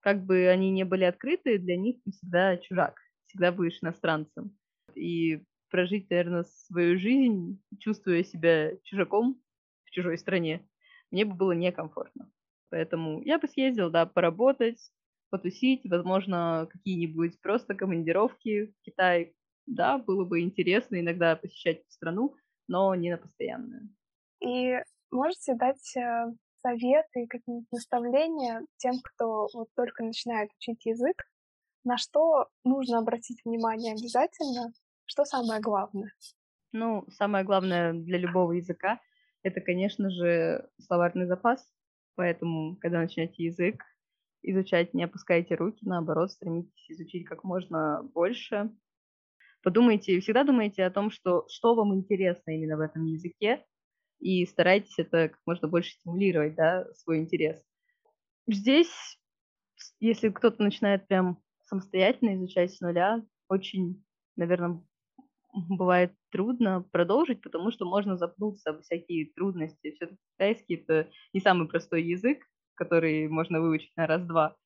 [0.00, 4.56] как бы они не были открыты, для них ты всегда чужак, всегда будешь иностранцем.
[4.94, 9.40] И прожить, наверное, свою жизнь, чувствуя себя чужаком
[9.94, 10.66] чужой стране,
[11.10, 12.30] мне бы было некомфортно.
[12.70, 14.90] Поэтому я бы съездил, да, поработать,
[15.30, 19.34] потусить, возможно, какие-нибудь просто командировки в Китай.
[19.66, 22.36] Да, было бы интересно иногда посещать страну,
[22.68, 23.88] но не на постоянную.
[24.40, 24.74] И
[25.10, 26.26] можете дать э,
[26.60, 31.24] советы, какие-нибудь наставления тем, кто вот только начинает учить язык,
[31.84, 34.72] на что нужно обратить внимание обязательно,
[35.06, 36.12] что самое главное?
[36.72, 39.00] Ну, самое главное для любого языка—
[39.44, 41.64] это, конечно же, словарный запас.
[42.16, 43.84] Поэтому, когда начинаете язык
[44.42, 48.70] изучать, не опускайте руки, наоборот, стремитесь изучить как можно больше.
[49.62, 53.64] Подумайте, всегда думайте о том, что, что вам интересно именно в этом языке,
[54.18, 57.62] и старайтесь это как можно больше стимулировать, да, свой интерес.
[58.46, 59.18] Здесь,
[60.00, 64.04] если кто-то начинает прям самостоятельно изучать с нуля, очень,
[64.36, 64.82] наверное,
[65.54, 69.92] бывает трудно продолжить, потому что можно запнуться об всякие трудности.
[69.92, 72.44] Все-таки китайский— это не самый простой язык,
[72.74, 74.56] который можно выучить на раз-два.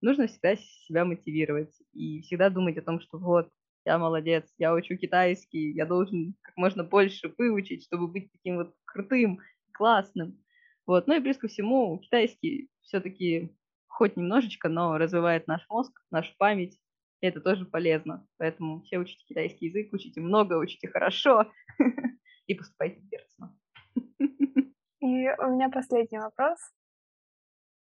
[0.00, 3.50] Нужно всегда себя мотивировать и всегда думать о том, что вот,
[3.84, 8.74] я молодец, я учу китайский, я должен как можно больше выучить, чтобы быть таким вот
[8.84, 9.40] крутым,
[9.72, 10.38] классным.
[10.86, 11.06] Вот.
[11.06, 13.56] Ну и плюс ко всему, китайский все-таки
[13.88, 16.78] хоть немножечко, но развивает наш мозг, нашу память,
[17.20, 18.26] и это тоже полезно.
[18.38, 21.50] Поэтому все учите китайский язык, учите много, учите хорошо
[22.46, 23.56] и поступайте дерзно.
[25.00, 26.58] И у меня последний вопрос.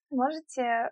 [0.09, 0.91] Можете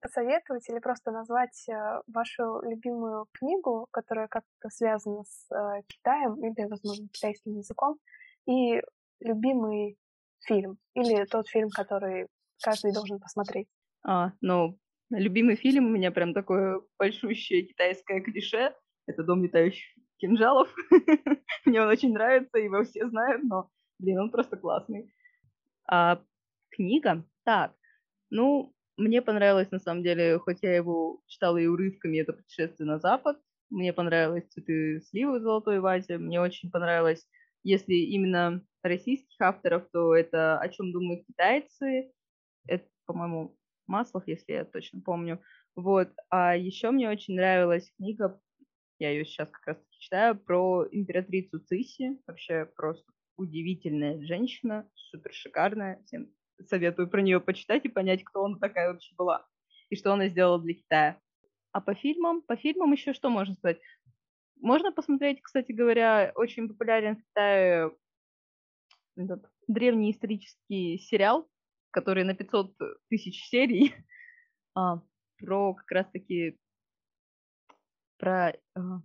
[0.00, 6.66] посоветовать или просто назвать э, вашу любимую книгу, которая как-то связана с э, Китаем или,
[6.66, 7.98] возможно, китайским языком,
[8.46, 8.80] и
[9.20, 9.98] любимый
[10.46, 12.28] фильм или тот фильм, который
[12.62, 13.68] каждый должен посмотреть?
[14.04, 14.78] А, ну,
[15.12, 18.74] Любимый фильм у меня прям такое большущее китайское клише.
[19.06, 19.84] Это «Дом летающих
[20.16, 20.74] кинжалов».
[21.66, 25.12] Мне он очень нравится, его все знают, но, блин, он просто классный.
[25.86, 26.22] А
[26.70, 27.24] книга?
[27.44, 27.74] Так,
[28.30, 32.98] ну, мне понравилось, на самом деле, хоть я его читала и урывками, это «Путешествие на
[32.98, 33.38] Запад».
[33.68, 36.18] Мне понравилось «Цветы сливы в золотой вазе».
[36.18, 37.26] Мне очень понравилось,
[37.62, 42.12] если именно российских авторов, то это «О чем думают китайцы».
[42.66, 43.56] Это, по-моему,
[43.92, 45.40] Маслов, если я точно помню.
[45.76, 46.08] Вот.
[46.30, 48.40] А еще мне очень нравилась книга,
[48.98, 52.18] я ее сейчас как раз читаю, про императрицу Циси.
[52.26, 53.04] Вообще просто
[53.36, 56.02] удивительная женщина, супер шикарная.
[56.06, 56.28] Всем
[56.66, 59.46] советую про нее почитать и понять, кто она такая вообще была
[59.90, 61.20] и что она сделала для Китая.
[61.72, 63.78] А по фильмам, по фильмам еще что можно сказать?
[64.56, 67.90] Можно посмотреть, кстати говоря, очень популярен в Китае
[69.16, 71.48] этот древний исторический сериал
[71.92, 72.74] который на 500
[73.08, 73.94] тысяч серий,
[74.74, 75.00] а,
[75.38, 76.58] про как раз-таки
[78.18, 79.02] про а,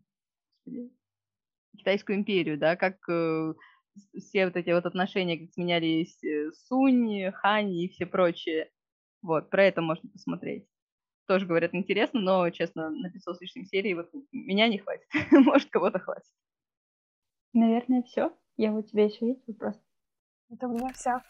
[1.78, 3.54] Китайскую империю, да, как э,
[4.18, 8.72] все вот эти вот отношения, как сменялись э, Сунь, Хань и все прочие.
[9.22, 10.68] Вот, про это можно посмотреть.
[11.28, 15.08] Тоже, говорят, интересно, но, честно, на 500 с лишним серий вот меня не хватит.
[15.32, 16.32] Может, кого-то хватит.
[17.54, 18.36] Наверное, все.
[18.56, 19.76] Я у тебя еще есть вопрос?
[20.50, 21.22] Это у меня вся.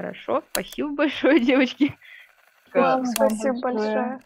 [0.00, 1.94] Хорошо, спасибо большое, девочки.
[2.72, 4.18] Вам спасибо большое.